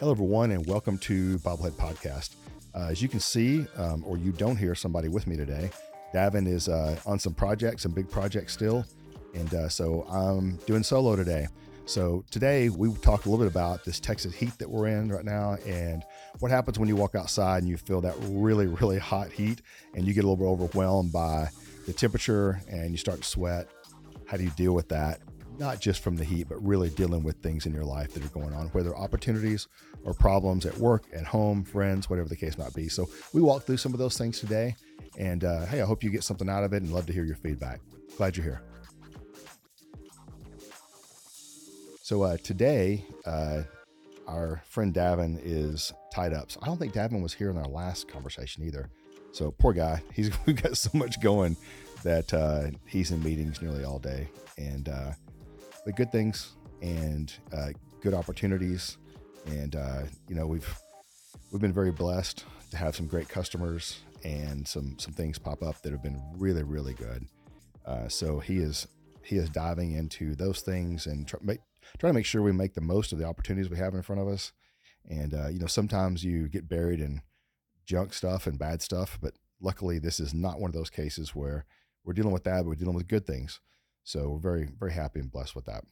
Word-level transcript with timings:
Hello, 0.00 0.12
everyone, 0.12 0.50
and 0.52 0.66
welcome 0.66 0.96
to 0.96 1.38
Bobblehead 1.40 1.72
Podcast. 1.72 2.36
Uh, 2.74 2.88
as 2.88 3.02
you 3.02 3.08
can 3.08 3.20
see, 3.20 3.66
um, 3.76 4.02
or 4.06 4.16
you 4.16 4.32
don't 4.32 4.56
hear 4.56 4.74
somebody 4.74 5.08
with 5.08 5.26
me 5.26 5.36
today, 5.36 5.68
Davin 6.14 6.48
is 6.48 6.70
uh, 6.70 6.98
on 7.04 7.18
some 7.18 7.34
projects, 7.34 7.82
some 7.82 7.92
big 7.92 8.08
projects 8.08 8.54
still. 8.54 8.86
And 9.34 9.52
uh, 9.52 9.68
so 9.68 10.04
I'm 10.04 10.56
doing 10.64 10.82
solo 10.82 11.16
today. 11.16 11.48
So 11.84 12.24
today 12.30 12.70
we 12.70 12.90
talk 12.94 13.26
a 13.26 13.28
little 13.28 13.44
bit 13.44 13.52
about 13.52 13.84
this 13.84 14.00
Texas 14.00 14.32
heat 14.32 14.56
that 14.56 14.70
we're 14.70 14.86
in 14.86 15.12
right 15.12 15.22
now 15.22 15.58
and 15.66 16.02
what 16.38 16.50
happens 16.50 16.78
when 16.78 16.88
you 16.88 16.96
walk 16.96 17.14
outside 17.14 17.58
and 17.58 17.68
you 17.68 17.76
feel 17.76 18.00
that 18.00 18.14
really, 18.22 18.68
really 18.68 18.98
hot 18.98 19.30
heat 19.30 19.60
and 19.94 20.06
you 20.06 20.14
get 20.14 20.24
a 20.24 20.26
little 20.26 20.38
bit 20.38 20.64
overwhelmed 20.64 21.12
by 21.12 21.50
the 21.86 21.92
temperature 21.92 22.62
and 22.70 22.90
you 22.90 22.96
start 22.96 23.18
to 23.20 23.28
sweat. 23.28 23.68
How 24.24 24.38
do 24.38 24.44
you 24.44 24.50
deal 24.56 24.72
with 24.72 24.88
that? 24.88 25.20
Not 25.60 25.78
just 25.78 26.02
from 26.02 26.16
the 26.16 26.24
heat, 26.24 26.48
but 26.48 26.56
really 26.66 26.88
dealing 26.88 27.22
with 27.22 27.36
things 27.42 27.66
in 27.66 27.74
your 27.74 27.84
life 27.84 28.14
that 28.14 28.24
are 28.24 28.28
going 28.28 28.54
on, 28.54 28.68
whether 28.68 28.96
opportunities 28.96 29.68
or 30.04 30.14
problems 30.14 30.64
at 30.64 30.74
work, 30.78 31.04
at 31.12 31.26
home, 31.26 31.64
friends, 31.64 32.08
whatever 32.08 32.30
the 32.30 32.36
case 32.36 32.56
might 32.56 32.72
be. 32.72 32.88
So 32.88 33.10
we 33.34 33.42
walk 33.42 33.64
through 33.64 33.76
some 33.76 33.92
of 33.92 33.98
those 33.98 34.16
things 34.16 34.40
today. 34.40 34.74
And 35.18 35.44
uh, 35.44 35.66
hey, 35.66 35.82
I 35.82 35.84
hope 35.84 36.02
you 36.02 36.08
get 36.08 36.24
something 36.24 36.48
out 36.48 36.64
of 36.64 36.72
it 36.72 36.82
and 36.82 36.90
love 36.90 37.04
to 37.08 37.12
hear 37.12 37.24
your 37.24 37.36
feedback. 37.36 37.82
Glad 38.16 38.38
you're 38.38 38.44
here. 38.44 38.62
So 42.00 42.22
uh, 42.22 42.38
today, 42.38 43.04
uh, 43.26 43.64
our 44.26 44.62
friend 44.66 44.94
Davin 44.94 45.38
is 45.44 45.92
tied 46.10 46.32
up. 46.32 46.50
So 46.50 46.58
I 46.62 46.66
don't 46.68 46.78
think 46.78 46.94
Davin 46.94 47.22
was 47.22 47.34
here 47.34 47.50
in 47.50 47.58
our 47.58 47.68
last 47.68 48.08
conversation 48.08 48.64
either. 48.64 48.88
So 49.32 49.50
poor 49.50 49.74
guy, 49.74 50.02
he's 50.14 50.30
we've 50.46 50.60
got 50.60 50.78
so 50.78 50.90
much 50.94 51.20
going 51.20 51.54
that 52.02 52.32
uh, 52.32 52.70
he's 52.86 53.10
in 53.10 53.22
meetings 53.22 53.60
nearly 53.60 53.84
all 53.84 53.98
day, 53.98 54.26
and 54.56 54.88
uh, 54.88 55.12
but 55.84 55.96
good 55.96 56.12
things 56.12 56.52
and 56.82 57.32
uh, 57.52 57.68
good 58.00 58.14
opportunities, 58.14 58.98
and 59.46 59.76
uh, 59.76 60.02
you 60.28 60.34
know 60.34 60.46
we've 60.46 60.74
we've 61.52 61.62
been 61.62 61.72
very 61.72 61.92
blessed 61.92 62.44
to 62.70 62.76
have 62.76 62.94
some 62.94 63.06
great 63.06 63.28
customers 63.28 64.00
and 64.24 64.66
some 64.66 64.98
some 64.98 65.12
things 65.12 65.38
pop 65.38 65.62
up 65.62 65.80
that 65.82 65.92
have 65.92 66.02
been 66.02 66.20
really 66.36 66.62
really 66.62 66.94
good. 66.94 67.26
Uh, 67.86 68.08
so 68.08 68.38
he 68.38 68.58
is 68.58 68.86
he 69.24 69.36
is 69.36 69.48
diving 69.48 69.92
into 69.92 70.34
those 70.34 70.60
things 70.60 71.06
and 71.06 71.26
try, 71.26 71.38
make, 71.42 71.60
trying 71.98 72.12
to 72.12 72.14
make 72.18 72.26
sure 72.26 72.42
we 72.42 72.52
make 72.52 72.74
the 72.74 72.80
most 72.80 73.12
of 73.12 73.18
the 73.18 73.24
opportunities 73.24 73.70
we 73.70 73.76
have 73.76 73.94
in 73.94 74.02
front 74.02 74.20
of 74.20 74.28
us. 74.28 74.52
And 75.08 75.34
uh, 75.34 75.48
you 75.48 75.58
know, 75.58 75.66
sometimes 75.66 76.24
you 76.24 76.48
get 76.48 76.68
buried 76.68 77.00
in 77.00 77.22
junk 77.86 78.12
stuff 78.12 78.46
and 78.46 78.58
bad 78.58 78.82
stuff, 78.82 79.18
but 79.20 79.34
luckily 79.60 79.98
this 79.98 80.20
is 80.20 80.32
not 80.34 80.60
one 80.60 80.68
of 80.68 80.74
those 80.74 80.90
cases 80.90 81.34
where 81.34 81.64
we're 82.04 82.12
dealing 82.12 82.32
with 82.32 82.44
that, 82.44 82.58
but 82.58 82.66
we're 82.66 82.74
dealing 82.74 82.94
with 82.94 83.08
good 83.08 83.26
things. 83.26 83.60
So 84.04 84.30
we're 84.30 84.38
very, 84.38 84.68
very 84.78 84.92
happy 84.92 85.20
and 85.20 85.30
blessed 85.30 85.54
with 85.54 85.66
that. 85.66 85.84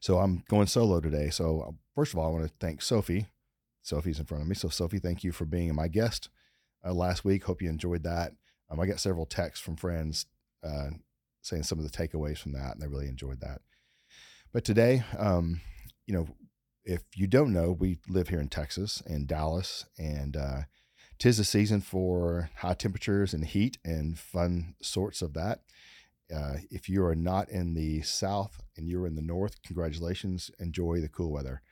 So 0.00 0.18
I'm 0.18 0.44
going 0.48 0.66
solo 0.66 1.00
today. 1.00 1.30
So 1.30 1.60
uh, 1.60 1.72
first 1.94 2.12
of 2.12 2.18
all, 2.18 2.26
I 2.26 2.30
want 2.30 2.46
to 2.46 2.52
thank 2.60 2.82
Sophie. 2.82 3.26
Sophie's 3.82 4.18
in 4.18 4.26
front 4.26 4.42
of 4.42 4.48
me. 4.48 4.54
So 4.54 4.68
Sophie, 4.68 4.98
thank 4.98 5.24
you 5.24 5.32
for 5.32 5.44
being 5.44 5.74
my 5.74 5.88
guest 5.88 6.28
uh, 6.84 6.92
last 6.92 7.24
week. 7.24 7.44
Hope 7.44 7.62
you 7.62 7.68
enjoyed 7.68 8.02
that. 8.04 8.32
Um, 8.70 8.80
I 8.80 8.86
got 8.86 9.00
several 9.00 9.26
texts 9.26 9.64
from 9.64 9.76
friends 9.76 10.26
uh, 10.62 10.90
saying 11.42 11.62
some 11.62 11.78
of 11.78 11.90
the 11.90 11.96
takeaways 11.96 12.38
from 12.38 12.52
that, 12.52 12.72
and 12.74 12.82
they 12.82 12.86
really 12.86 13.08
enjoyed 13.08 13.40
that. 13.40 13.60
But 14.52 14.64
today, 14.64 15.04
um, 15.18 15.60
you 16.06 16.14
know, 16.14 16.28
if 16.84 17.02
you 17.14 17.26
don't 17.26 17.52
know, 17.52 17.72
we 17.72 17.98
live 18.08 18.28
here 18.28 18.40
in 18.40 18.48
Texas 18.48 19.02
in 19.06 19.26
Dallas, 19.26 19.84
and 19.98 20.36
uh, 20.36 20.60
tis 21.18 21.38
the 21.38 21.44
season 21.44 21.80
for 21.80 22.50
high 22.56 22.74
temperatures 22.74 23.34
and 23.34 23.44
heat 23.44 23.78
and 23.84 24.18
fun 24.18 24.74
sorts 24.80 25.22
of 25.22 25.34
that. 25.34 25.60
Uh, 26.34 26.56
if 26.70 26.88
you 26.88 27.04
are 27.04 27.14
not 27.14 27.48
in 27.48 27.74
the 27.74 28.02
south 28.02 28.60
and 28.76 28.88
you're 28.88 29.06
in 29.06 29.14
the 29.14 29.22
north, 29.22 29.62
congratulations, 29.62 30.50
enjoy 30.58 31.00
the 31.00 31.08
cool 31.08 31.32
weather. 31.32 31.62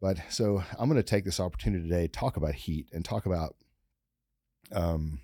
But 0.00 0.18
so 0.28 0.62
I'm 0.78 0.88
going 0.88 1.02
to 1.02 1.02
take 1.02 1.24
this 1.24 1.40
opportunity 1.40 1.88
today 1.88 2.06
to 2.06 2.12
talk 2.12 2.36
about 2.36 2.54
heat 2.54 2.88
and 2.92 3.04
talk 3.04 3.26
about, 3.26 3.56
um, 4.72 5.20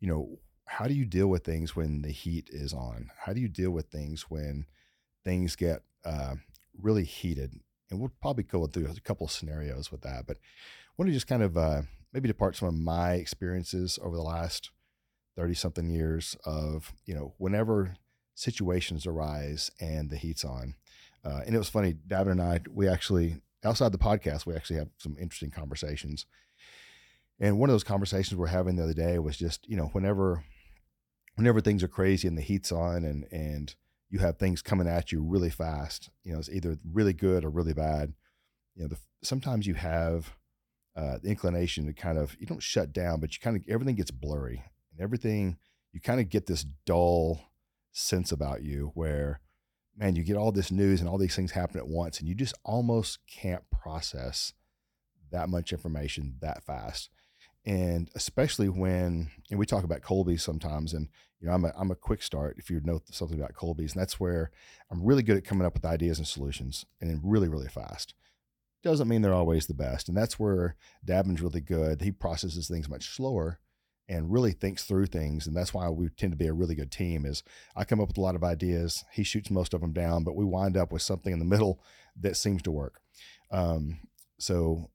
you 0.00 0.08
know, 0.08 0.38
how 0.66 0.86
do 0.86 0.94
you 0.94 1.04
deal 1.04 1.28
with 1.28 1.44
things 1.44 1.76
when 1.76 2.02
the 2.02 2.10
heat 2.10 2.48
is 2.52 2.72
on? 2.72 3.10
How 3.24 3.32
do 3.32 3.40
you 3.40 3.48
deal 3.48 3.70
with 3.70 3.86
things 3.86 4.22
when 4.28 4.66
things 5.24 5.56
get 5.56 5.82
uh, 6.04 6.34
really 6.80 7.04
heated. 7.04 7.52
And 7.90 8.00
we'll 8.00 8.12
probably 8.20 8.44
go 8.44 8.66
through 8.66 8.86
a 8.86 9.00
couple 9.00 9.28
scenarios 9.28 9.92
with 9.92 10.02
that. 10.02 10.26
But 10.26 10.36
I 10.36 10.92
want 10.96 11.08
to 11.08 11.14
just 11.14 11.26
kind 11.26 11.42
of 11.42 11.56
uh, 11.56 11.82
maybe 12.12 12.28
depart 12.28 12.56
some 12.56 12.68
of 12.68 12.74
my 12.74 13.14
experiences 13.14 13.98
over 14.02 14.16
the 14.16 14.22
last 14.22 14.70
30 15.36 15.54
something 15.54 15.88
years 15.88 16.36
of, 16.44 16.92
you 17.06 17.14
know, 17.14 17.34
whenever 17.38 17.94
situations 18.34 19.06
arise 19.06 19.70
and 19.80 20.10
the 20.10 20.16
heat's 20.16 20.44
on. 20.44 20.74
Uh, 21.24 21.40
and 21.46 21.54
it 21.54 21.58
was 21.58 21.68
funny, 21.68 21.94
Davin 22.08 22.32
and 22.32 22.42
I, 22.42 22.60
we 22.70 22.88
actually, 22.88 23.36
outside 23.64 23.92
the 23.92 23.98
podcast, 23.98 24.46
we 24.46 24.54
actually 24.54 24.78
have 24.78 24.88
some 24.98 25.16
interesting 25.20 25.50
conversations. 25.50 26.26
And 27.40 27.58
one 27.58 27.70
of 27.70 27.74
those 27.74 27.84
conversations 27.84 28.36
we're 28.36 28.46
having 28.48 28.76
the 28.76 28.84
other 28.84 28.94
day 28.94 29.18
was 29.18 29.36
just, 29.36 29.68
you 29.68 29.76
know, 29.76 29.86
whenever, 29.92 30.44
whenever 31.36 31.60
things 31.60 31.82
are 31.82 31.88
crazy 31.88 32.28
and 32.28 32.36
the 32.36 32.42
heat's 32.42 32.72
on 32.72 33.04
and, 33.04 33.26
and, 33.30 33.74
you 34.12 34.18
have 34.18 34.36
things 34.36 34.60
coming 34.60 34.86
at 34.86 35.10
you 35.10 35.22
really 35.22 35.48
fast. 35.48 36.10
You 36.22 36.34
know, 36.34 36.38
it's 36.38 36.50
either 36.50 36.76
really 36.92 37.14
good 37.14 37.44
or 37.44 37.50
really 37.50 37.72
bad. 37.72 38.12
You 38.76 38.82
know, 38.82 38.88
the, 38.88 38.98
sometimes 39.22 39.66
you 39.66 39.72
have 39.72 40.36
uh, 40.94 41.16
the 41.22 41.30
inclination 41.30 41.86
to 41.86 41.94
kind 41.94 42.18
of 42.18 42.36
you 42.38 42.46
don't 42.46 42.62
shut 42.62 42.92
down, 42.92 43.20
but 43.20 43.32
you 43.32 43.40
kind 43.40 43.56
of 43.56 43.62
everything 43.68 43.96
gets 43.96 44.10
blurry 44.10 44.62
and 44.92 45.00
everything. 45.00 45.56
You 45.92 46.00
kind 46.00 46.20
of 46.20 46.28
get 46.28 46.46
this 46.46 46.64
dull 46.86 47.40
sense 47.92 48.32
about 48.32 48.62
you 48.62 48.92
where, 48.94 49.40
man, 49.96 50.16
you 50.16 50.22
get 50.22 50.36
all 50.36 50.52
this 50.52 50.70
news 50.70 51.00
and 51.00 51.08
all 51.08 51.18
these 51.18 51.36
things 51.36 51.52
happen 51.52 51.78
at 51.78 51.88
once, 51.88 52.18
and 52.18 52.28
you 52.28 52.34
just 52.34 52.54
almost 52.64 53.18
can't 53.26 53.68
process 53.70 54.52
that 55.30 55.48
much 55.48 55.72
information 55.72 56.36
that 56.40 56.62
fast 56.64 57.10
and 57.64 58.10
especially 58.14 58.68
when 58.68 59.30
and 59.50 59.58
we 59.58 59.66
talk 59.66 59.84
about 59.84 60.02
Kolbe 60.02 60.40
sometimes 60.40 60.92
and 60.92 61.08
you 61.40 61.46
know 61.46 61.54
I'm 61.54 61.64
a, 61.64 61.72
I'm 61.76 61.90
a 61.90 61.96
quick 61.96 62.22
start 62.22 62.56
if 62.58 62.70
you 62.70 62.80
know 62.82 63.00
something 63.10 63.38
about 63.38 63.54
Kolbe's, 63.54 63.92
and 63.92 64.00
that's 64.00 64.18
where 64.18 64.50
I'm 64.90 65.04
really 65.04 65.22
good 65.22 65.36
at 65.36 65.44
coming 65.44 65.66
up 65.66 65.74
with 65.74 65.84
ideas 65.84 66.18
and 66.18 66.26
solutions 66.26 66.84
and 67.00 67.20
really 67.22 67.48
really 67.48 67.68
fast 67.68 68.14
doesn't 68.82 69.06
mean 69.06 69.22
they're 69.22 69.32
always 69.32 69.66
the 69.66 69.74
best 69.74 70.08
and 70.08 70.16
that's 70.16 70.40
where 70.40 70.74
Davin's 71.04 71.40
really 71.40 71.60
good 71.60 72.02
he 72.02 72.10
processes 72.10 72.66
things 72.66 72.88
much 72.88 73.14
slower 73.14 73.60
and 74.12 74.32
really 74.32 74.52
thinks 74.52 74.84
through 74.84 75.06
things 75.06 75.46
and 75.46 75.56
that's 75.56 75.72
why 75.72 75.88
we 75.88 76.08
tend 76.10 76.32
to 76.32 76.36
be 76.36 76.46
a 76.46 76.52
really 76.52 76.74
good 76.74 76.90
team 76.90 77.24
is 77.24 77.42
I 77.74 77.84
come 77.84 78.00
up 78.00 78.08
with 78.08 78.18
a 78.18 78.22
lot 78.22 78.34
of 78.34 78.44
ideas 78.44 79.04
he 79.12 79.22
shoots 79.22 79.50
most 79.50 79.74
of 79.74 79.80
them 79.80 79.92
down 79.92 80.22
but 80.24 80.36
we 80.36 80.44
wind 80.44 80.76
up 80.76 80.92
with 80.92 81.02
something 81.02 81.32
in 81.32 81.38
the 81.38 81.44
middle 81.44 81.80
that 82.20 82.36
seems 82.36 82.62
to 82.62 82.70
work 82.70 83.00
um, 83.50 83.98
so 84.38 84.90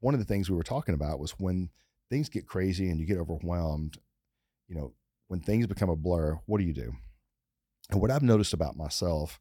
one 0.00 0.14
of 0.14 0.20
the 0.20 0.26
things 0.26 0.50
we 0.50 0.56
were 0.56 0.64
talking 0.64 0.94
about 0.94 1.20
was 1.20 1.38
when 1.38 1.70
things 2.10 2.28
get 2.28 2.46
crazy 2.46 2.90
and 2.90 2.98
you 2.98 3.06
get 3.06 3.18
overwhelmed, 3.18 3.96
you 4.66 4.74
know, 4.74 4.92
when 5.28 5.40
things 5.40 5.66
become 5.66 5.88
a 5.88 5.96
blur, 5.96 6.38
what 6.46 6.58
do 6.58 6.64
you 6.64 6.74
do? 6.74 6.92
And 7.90 8.00
what 8.00 8.10
I've 8.10 8.22
noticed 8.22 8.52
about 8.52 8.76
myself 8.76 9.38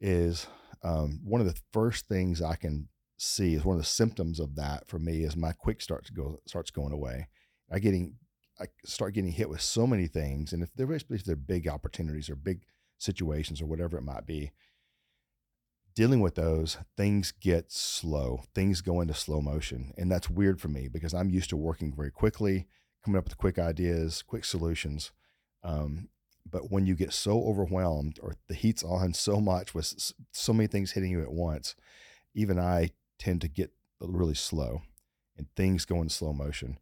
is 0.00 0.46
um, 0.82 1.20
one 1.24 1.40
of 1.40 1.46
the 1.46 1.58
first 1.72 2.08
things 2.08 2.42
I 2.42 2.56
can 2.56 2.88
see 3.16 3.54
is 3.54 3.64
one 3.64 3.76
of 3.76 3.82
the 3.82 3.88
symptoms 3.88 4.40
of 4.40 4.56
that 4.56 4.88
for 4.88 4.98
me 4.98 5.22
is 5.22 5.36
my 5.36 5.52
quick 5.52 5.80
start 5.80 6.04
to 6.06 6.12
go 6.12 6.40
starts 6.46 6.70
going 6.70 6.92
away. 6.92 7.28
I 7.70 7.78
getting 7.78 8.16
I 8.60 8.66
start 8.84 9.14
getting 9.14 9.32
hit 9.32 9.48
with 9.48 9.62
so 9.62 9.86
many 9.86 10.06
things, 10.06 10.52
and 10.52 10.62
if 10.62 10.74
they're 10.74 10.92
if 10.92 11.24
they're 11.24 11.36
big 11.36 11.68
opportunities 11.68 12.28
or 12.28 12.36
big 12.36 12.62
situations 12.98 13.62
or 13.62 13.66
whatever 13.66 13.96
it 13.96 14.02
might 14.02 14.26
be, 14.26 14.52
dealing 15.94 16.20
with 16.20 16.34
those, 16.34 16.78
things 16.96 17.32
get 17.32 17.70
slow. 17.72 18.42
Things 18.54 18.80
go 18.80 19.00
into 19.00 19.14
slow 19.14 19.40
motion. 19.40 19.92
And 19.96 20.10
that's 20.10 20.30
weird 20.30 20.60
for 20.60 20.68
me 20.68 20.88
because 20.88 21.14
I'm 21.14 21.30
used 21.30 21.50
to 21.50 21.56
working 21.56 21.92
very 21.94 22.10
quickly, 22.10 22.66
coming 23.04 23.18
up 23.18 23.24
with 23.24 23.38
quick 23.38 23.58
ideas, 23.58 24.22
quick 24.22 24.44
solutions. 24.44 25.12
Um, 25.62 26.08
but 26.48 26.70
when 26.70 26.86
you 26.86 26.94
get 26.94 27.12
so 27.12 27.42
overwhelmed 27.44 28.18
or 28.22 28.34
the 28.48 28.54
heat's 28.54 28.82
on 28.82 29.14
so 29.14 29.40
much 29.40 29.74
with 29.74 30.12
so 30.32 30.52
many 30.52 30.66
things 30.66 30.92
hitting 30.92 31.10
you 31.10 31.22
at 31.22 31.32
once, 31.32 31.74
even 32.34 32.58
I 32.58 32.90
tend 33.18 33.40
to 33.42 33.48
get 33.48 33.70
really 34.00 34.34
slow 34.34 34.82
and 35.36 35.48
things 35.56 35.84
go 35.84 36.00
in 36.00 36.08
slow 36.08 36.32
motion. 36.32 36.78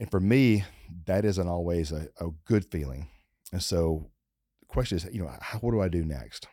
And 0.00 0.10
for 0.10 0.18
me, 0.18 0.64
that 1.06 1.24
isn't 1.24 1.46
always 1.46 1.92
a, 1.92 2.08
a 2.18 2.30
good 2.46 2.64
feeling. 2.64 3.06
And 3.52 3.62
so 3.62 4.10
the 4.60 4.66
question 4.66 4.96
is, 4.96 5.06
you 5.12 5.22
know, 5.22 5.30
how, 5.40 5.58
what 5.58 5.70
do 5.70 5.80
I 5.80 5.88
do 5.88 6.04
next? 6.04 6.48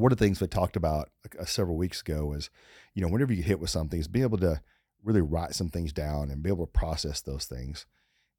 one 0.00 0.12
of 0.12 0.18
the 0.18 0.24
things 0.24 0.40
we 0.40 0.46
talked 0.46 0.76
about 0.76 1.10
uh, 1.38 1.44
several 1.44 1.76
weeks 1.76 2.00
ago 2.00 2.26
was, 2.26 2.50
you 2.94 3.02
know, 3.02 3.08
whenever 3.08 3.32
you 3.32 3.42
hit 3.42 3.60
with 3.60 3.70
something, 3.70 4.00
is 4.00 4.08
being 4.08 4.24
able 4.24 4.38
to 4.38 4.60
really 5.04 5.20
write 5.20 5.54
some 5.54 5.68
things 5.68 5.92
down 5.92 6.30
and 6.30 6.42
be 6.42 6.50
able 6.50 6.66
to 6.66 6.72
process 6.72 7.20
those 7.20 7.44
things. 7.44 7.86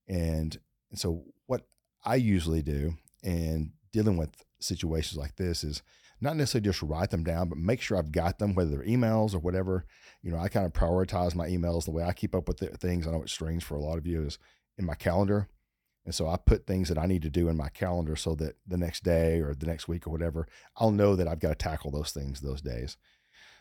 And, 0.08 0.58
and 0.90 1.00
so 1.00 1.24
what 1.46 1.62
I 2.04 2.16
usually 2.16 2.62
do 2.62 2.96
in 3.24 3.74
dealing 3.92 4.18
with 4.18 4.30
situations 4.60 5.18
like 5.18 5.36
this 5.36 5.63
is 5.63 5.81
not 6.21 6.38
necessarily 6.38 6.65
just 6.69 6.83
write 6.83 7.09
them 7.09 7.23
down, 7.23 7.50
but 7.50 7.57
make 7.57 7.81
sure 7.81 7.97
I've 7.97 8.12
got 8.12 8.38
them, 8.38 8.53
whether 8.53 8.69
they're 8.69 8.85
emails 8.85 9.33
or 9.33 9.39
whatever. 9.39 9.85
You 10.21 10.31
know, 10.31 10.38
I 10.38 10.47
kind 10.50 10.65
of 10.65 10.73
prioritize 10.73 11.33
my 11.33 11.50
emails. 11.50 11.85
The 11.85 11.91
way 11.91 12.03
I 12.03 12.13
keep 12.13 12.35
up 12.35 12.47
with 12.47 12.59
things, 12.79 13.07
I 13.07 13.12
know 13.12 13.23
it's 13.23 13.31
strange 13.31 13.63
for 13.63 13.75
a 13.75 13.81
lot 13.81 13.97
of 13.97 14.06
you, 14.06 14.23
is 14.23 14.38
in 14.77 14.85
my 14.85 14.94
calendar. 14.94 15.47
And 16.06 16.13
so 16.13 16.27
I 16.27 16.38
put 16.38 16.65
things 16.65 16.89
that 16.89 16.97
I 16.97 17.06
need 17.06 17.21
to 17.23 17.29
do 17.29 17.47
in 17.47 17.57
my 17.57 17.69
calendar 17.69 18.15
so 18.15 18.35
that 18.35 18.56
the 18.65 18.77
next 18.77 19.03
day 19.03 19.39
or 19.39 19.53
the 19.53 19.65
next 19.65 19.88
week 19.88 20.07
or 20.07 20.12
whatever, 20.12 20.47
I'll 20.77 20.91
know 20.91 21.15
that 21.15 21.27
I've 21.27 21.39
got 21.39 21.50
to 21.50 21.56
tackle 21.56 21.91
those 21.91 22.12
things 22.12 22.41
those 22.41 22.62
days. 22.62 22.97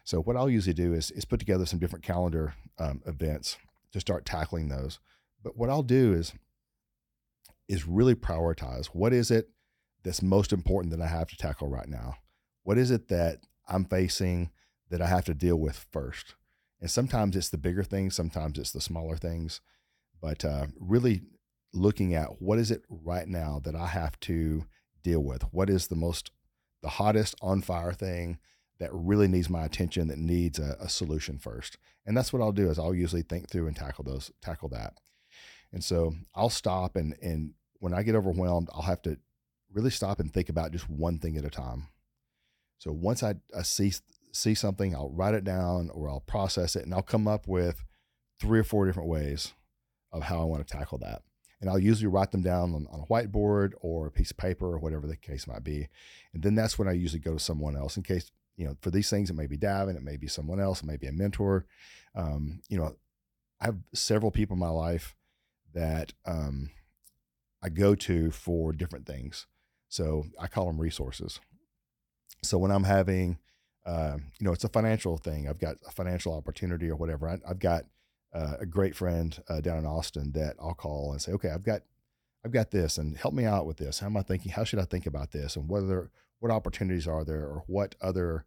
So 0.05 0.21
what 0.21 0.37
I'll 0.37 0.49
usually 0.51 0.75
do 0.75 0.95
is 0.95 1.11
is 1.11 1.25
put 1.25 1.41
together 1.41 1.67
some 1.67 1.79
different 1.79 2.05
calendar 2.05 2.55
um, 2.79 3.03
events 3.07 3.59
to 3.93 4.01
start 4.01 4.25
tackling 4.25 4.69
those. 4.69 4.99
But 5.43 5.57
what 5.57 5.71
I'll 5.71 5.83
do 5.83 6.13
is 6.15 6.33
is 7.69 7.87
really 7.87 8.15
prioritize 8.15 8.87
what 8.87 9.13
is 9.13 9.31
it 9.31 9.51
that's 10.03 10.23
most 10.23 10.53
important 10.53 10.91
that 10.97 11.03
I 11.03 11.07
have 11.07 11.29
to 11.29 11.37
tackle 11.37 11.69
right 11.69 11.89
now. 11.89 12.17
What 12.63 12.79
is 12.79 12.91
it 12.91 13.09
that 13.09 13.39
I'm 13.69 13.85
facing 13.85 14.51
that 14.91 15.01
I 15.01 15.07
have 15.07 15.25
to 15.27 15.35
deal 15.35 15.57
with 15.57 15.87
first? 15.91 16.35
And 16.81 16.91
sometimes 16.91 17.37
it's 17.37 17.51
the 17.51 17.59
bigger 17.59 17.83
things, 17.83 18.15
sometimes 18.15 18.59
it's 18.59 18.73
the 18.73 18.81
smaller 18.81 19.17
things. 19.17 19.61
But 20.21 20.45
uh, 20.45 20.67
really 20.79 21.23
looking 21.73 22.15
at 22.15 22.41
what 22.43 22.59
is 22.59 22.71
it 22.71 22.83
right 22.89 23.29
now 23.29 23.61
that 23.65 23.75
I 23.75 23.87
have 23.87 24.19
to 24.21 24.65
deal 25.03 25.21
with? 25.21 25.43
What 25.53 25.71
is 25.71 25.87
the 25.87 25.97
most, 25.97 26.31
the 26.83 26.89
hottest 26.89 27.35
on 27.41 27.63
fire 27.63 27.93
thing 27.93 28.39
that 28.79 28.91
really 28.93 29.29
needs 29.29 29.51
my 29.51 29.65
attention, 29.65 30.09
that 30.09 30.19
needs 30.19 30.59
a, 30.59 30.77
a 30.81 30.89
solution 30.89 31.39
first? 31.39 31.79
And 32.07 32.17
that's 32.17 32.33
what 32.33 32.43
I'll 32.43 32.53
do 32.53 32.71
is 32.71 32.79
I'll 32.79 32.95
usually 32.95 33.23
think 33.23 33.49
through 33.49 33.67
and 33.67 33.77
tackle 33.77 34.05
those, 34.05 34.31
tackle 34.43 34.69
that. 34.71 34.95
And 35.73 35.85
so 35.85 36.15
I'll 36.35 36.51
stop 36.51 36.97
and 36.97 37.15
and 37.23 37.55
when 37.79 37.95
I 37.95 38.03
get 38.03 38.15
overwhelmed, 38.15 38.69
I'll 38.75 38.83
have 38.83 39.03
to 39.03 39.19
really 39.73 39.91
stop 39.91 40.21
and 40.21 40.33
think 40.33 40.49
about 40.49 40.73
just 40.73 40.89
one 40.89 41.19
thing 41.19 41.37
at 41.37 41.45
a 41.45 41.51
time. 41.51 41.89
So 42.81 42.93
once 42.93 43.23
I, 43.23 43.35
I 43.57 43.63
see 43.63 43.93
see 44.33 44.55
something, 44.55 44.95
I'll 44.95 45.11
write 45.11 45.35
it 45.35 45.45
down 45.45 45.91
or 45.93 46.09
I'll 46.09 46.21
process 46.21 46.77
it 46.77 46.85
and 46.85 46.95
I'll 46.95 47.03
come 47.03 47.29
up 47.29 47.47
with 47.47 47.85
three 48.41 48.59
or 48.59 48.65
four 48.65 48.87
different 48.87 49.09
ways 49.09 49.53
of 50.13 50.23
how 50.23 50.41
I 50.41 50.45
want 50.45 50.67
to 50.67 50.77
tackle 50.77 50.99
that. 50.99 51.23
And 51.61 51.69
I'll 51.69 51.79
usually 51.79 52.07
write 52.07 52.31
them 52.31 52.43
down 52.43 52.75
on, 52.75 52.87
on, 52.91 53.01
a 53.01 53.07
whiteboard 53.07 53.73
or 53.83 54.07
a 54.07 54.11
piece 54.11 54.31
of 54.31 54.39
paper 54.39 54.67
or 54.67 54.79
whatever 54.79 55.07
the 55.07 55.17
case 55.17 55.47
might 55.47 55.63
be. 55.63 55.89
And 56.33 56.43
then 56.43 56.55
that's 56.55 56.79
when 56.79 56.89
I 56.89 56.93
usually 56.93 57.21
go 57.21 57.35
to 57.35 57.39
someone 57.39 57.77
else 57.77 57.99
in 57.99 58.03
case, 58.03 58.33
you 58.57 58.65
know, 58.65 58.77
for 58.81 58.91
these 58.91 59.11
things, 59.11 59.29
it 59.29 59.37
may 59.37 59.47
be 59.47 59.59
Davin, 59.59 59.97
it 59.97 60.03
may 60.03 60.17
be 60.17 60.27
someone 60.27 60.59
else, 60.59 60.81
it 60.81 60.87
may 60.87 60.97
be 60.97 61.07
a 61.07 61.13
mentor. 61.13 61.67
Um, 62.15 62.63
you 62.71 62.79
know, 62.79 62.97
I 63.61 63.67
have 63.67 63.77
several 63.93 64.31
people 64.31 64.55
in 64.55 64.61
my 64.61 64.71
life 64.71 65.15
that 65.75 66.15
um, 66.25 66.71
I 67.63 67.69
go 67.69 67.95
to 67.95 68.31
for 68.31 68.73
different 68.73 69.07
things. 69.07 69.47
So 69.91 70.25
I 70.41 70.47
call 70.47 70.67
them 70.67 70.81
resources. 70.81 71.41
So 72.43 72.59
when 72.59 72.71
I'm 72.71 72.85
having, 72.85 73.39
uh, 73.85 74.17
you 74.39 74.47
know, 74.47 74.53
it's 74.53 74.65
a 74.65 74.69
financial 74.69 75.17
thing. 75.17 75.49
I've 75.49 75.59
got 75.59 75.77
a 75.87 75.91
financial 75.91 76.35
opportunity 76.35 76.89
or 76.89 76.97
whatever. 76.97 77.29
I, 77.29 77.39
have 77.47 77.59
got 77.59 77.85
uh, 78.33 78.57
a 78.61 78.67
great 78.67 78.95
friend 78.95 79.39
uh, 79.49 79.61
down 79.61 79.79
in 79.79 79.87
Austin 79.87 80.33
that 80.33 80.57
I'll 80.61 80.75
call 80.75 81.13
and 81.13 81.21
say, 81.21 81.33
okay, 81.33 81.51
I've 81.51 81.63
got, 81.63 81.83
I've 82.45 82.53
got 82.53 82.71
this, 82.71 82.97
and 82.97 83.17
help 83.17 83.35
me 83.35 83.45
out 83.45 83.67
with 83.67 83.77
this. 83.77 83.99
How 83.99 84.07
am 84.07 84.17
I 84.17 84.23
thinking? 84.23 84.53
How 84.53 84.65
should 84.65 84.79
I 84.79 84.85
think 84.85 85.07
about 85.07 85.33
this? 85.33 85.57
And 85.57 85.69
what 85.69 85.83
whether 85.83 86.11
what 86.39 86.51
opportunities 86.51 87.07
are 87.07 87.25
there, 87.25 87.43
or 87.43 87.65
what 87.67 87.95
other, 88.01 88.47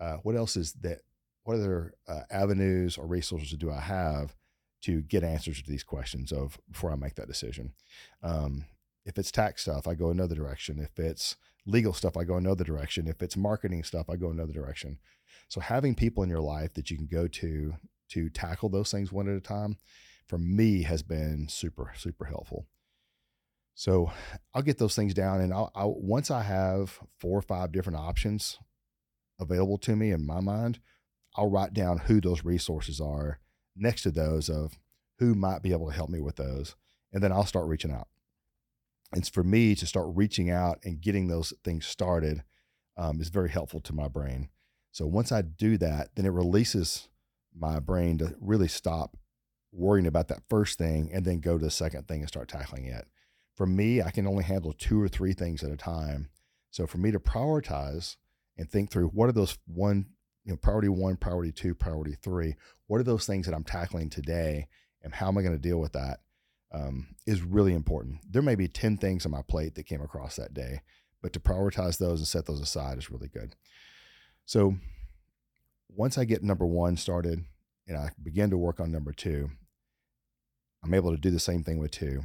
uh, 0.00 0.16
what 0.24 0.34
else 0.34 0.56
is 0.56 0.72
that? 0.80 1.02
What 1.44 1.54
other 1.54 1.94
uh, 2.06 2.22
avenues 2.30 2.98
or 2.98 3.06
resources 3.06 3.52
do 3.52 3.70
I 3.70 3.80
have 3.80 4.34
to 4.82 5.00
get 5.02 5.24
answers 5.24 5.62
to 5.62 5.70
these 5.70 5.84
questions 5.84 6.32
of 6.32 6.58
before 6.70 6.90
I 6.90 6.96
make 6.96 7.14
that 7.14 7.28
decision? 7.28 7.72
Um, 8.22 8.64
if 9.08 9.18
it's 9.18 9.32
tax 9.32 9.62
stuff, 9.62 9.88
I 9.88 9.94
go 9.94 10.10
another 10.10 10.34
direction. 10.34 10.78
If 10.78 10.98
it's 10.98 11.36
legal 11.64 11.94
stuff, 11.94 12.14
I 12.16 12.24
go 12.24 12.36
another 12.36 12.62
direction. 12.62 13.08
If 13.08 13.22
it's 13.22 13.38
marketing 13.38 13.82
stuff, 13.82 14.10
I 14.10 14.16
go 14.16 14.30
another 14.30 14.52
direction. 14.52 14.98
So 15.48 15.60
having 15.60 15.94
people 15.94 16.22
in 16.22 16.28
your 16.28 16.42
life 16.42 16.74
that 16.74 16.90
you 16.90 16.98
can 16.98 17.08
go 17.10 17.26
to 17.26 17.74
to 18.10 18.28
tackle 18.28 18.68
those 18.68 18.90
things 18.90 19.10
one 19.10 19.28
at 19.28 19.36
a 19.36 19.40
time, 19.40 19.76
for 20.26 20.38
me, 20.38 20.82
has 20.82 21.02
been 21.02 21.48
super 21.48 21.92
super 21.96 22.26
helpful. 22.26 22.66
So 23.74 24.12
I'll 24.52 24.62
get 24.62 24.76
those 24.76 24.94
things 24.94 25.14
down, 25.14 25.40
and 25.40 25.54
I'll, 25.54 25.72
I'll 25.74 25.94
once 25.94 26.30
I 26.30 26.42
have 26.42 26.98
four 27.18 27.38
or 27.38 27.42
five 27.42 27.72
different 27.72 27.98
options 27.98 28.58
available 29.40 29.78
to 29.78 29.96
me 29.96 30.10
in 30.10 30.26
my 30.26 30.40
mind, 30.40 30.80
I'll 31.34 31.50
write 31.50 31.72
down 31.72 31.96
who 31.96 32.20
those 32.20 32.44
resources 32.44 33.00
are 33.00 33.38
next 33.74 34.02
to 34.02 34.10
those 34.10 34.50
of 34.50 34.78
who 35.18 35.34
might 35.34 35.62
be 35.62 35.72
able 35.72 35.86
to 35.86 35.96
help 35.96 36.10
me 36.10 36.20
with 36.20 36.36
those, 36.36 36.76
and 37.10 37.22
then 37.22 37.32
I'll 37.32 37.46
start 37.46 37.68
reaching 37.68 37.90
out 37.90 38.08
it's 39.14 39.28
for 39.28 39.42
me 39.42 39.74
to 39.74 39.86
start 39.86 40.06
reaching 40.14 40.50
out 40.50 40.78
and 40.84 41.00
getting 41.00 41.28
those 41.28 41.52
things 41.64 41.86
started 41.86 42.42
um, 42.96 43.20
is 43.20 43.28
very 43.28 43.48
helpful 43.48 43.80
to 43.80 43.94
my 43.94 44.08
brain. 44.08 44.48
So 44.92 45.06
once 45.06 45.32
I 45.32 45.42
do 45.42 45.78
that, 45.78 46.10
then 46.14 46.26
it 46.26 46.30
releases 46.30 47.08
my 47.56 47.78
brain 47.78 48.18
to 48.18 48.34
really 48.40 48.68
stop 48.68 49.16
worrying 49.72 50.06
about 50.06 50.28
that 50.28 50.42
first 50.48 50.78
thing 50.78 51.10
and 51.12 51.24
then 51.24 51.40
go 51.40 51.58
to 51.58 51.64
the 51.64 51.70
second 51.70 52.08
thing 52.08 52.20
and 52.20 52.28
start 52.28 52.48
tackling 52.48 52.86
it. 52.86 53.06
For 53.54 53.66
me, 53.66 54.02
I 54.02 54.10
can 54.10 54.26
only 54.26 54.44
handle 54.44 54.72
two 54.72 55.00
or 55.00 55.08
three 55.08 55.32
things 55.32 55.62
at 55.62 55.70
a 55.70 55.76
time. 55.76 56.28
So 56.70 56.86
for 56.86 56.98
me 56.98 57.10
to 57.10 57.18
prioritize 57.18 58.16
and 58.56 58.70
think 58.70 58.90
through 58.90 59.08
what 59.08 59.28
are 59.28 59.32
those 59.32 59.58
one, 59.66 60.06
you 60.44 60.52
know, 60.52 60.56
priority 60.56 60.88
one, 60.88 61.16
priority 61.16 61.52
two, 61.52 61.74
priority 61.74 62.16
three, 62.22 62.56
what 62.86 63.00
are 63.00 63.04
those 63.04 63.26
things 63.26 63.46
that 63.46 63.54
I'm 63.54 63.64
tackling 63.64 64.10
today 64.10 64.68
and 65.02 65.14
how 65.14 65.28
am 65.28 65.38
I 65.38 65.42
going 65.42 65.54
to 65.54 65.58
deal 65.58 65.78
with 65.78 65.92
that? 65.92 66.20
Um, 66.72 67.14
is 67.26 67.42
really 67.42 67.74
important. 67.74 68.18
There 68.28 68.42
may 68.42 68.54
be 68.54 68.68
10 68.68 68.98
things 68.98 69.24
on 69.24 69.32
my 69.32 69.42
plate 69.42 69.74
that 69.74 69.86
came 69.86 70.02
across 70.02 70.36
that 70.36 70.54
day, 70.54 70.82
but 71.22 71.32
to 71.32 71.40
prioritize 71.40 71.98
those 71.98 72.20
and 72.20 72.28
set 72.28 72.46
those 72.46 72.60
aside 72.60 72.98
is 72.98 73.10
really 73.10 73.28
good. 73.28 73.54
So 74.44 74.76
once 75.88 76.18
I 76.18 76.24
get 76.24 76.42
number 76.42 76.66
one 76.66 76.96
started 76.96 77.44
and 77.86 77.96
I 77.96 78.10
begin 78.22 78.50
to 78.50 78.58
work 78.58 78.80
on 78.80 78.92
number 78.92 79.12
two, 79.12 79.50
I'm 80.84 80.94
able 80.94 81.10
to 81.10 81.20
do 81.20 81.30
the 81.30 81.40
same 81.40 81.64
thing 81.64 81.78
with 81.78 81.90
two. 81.90 82.22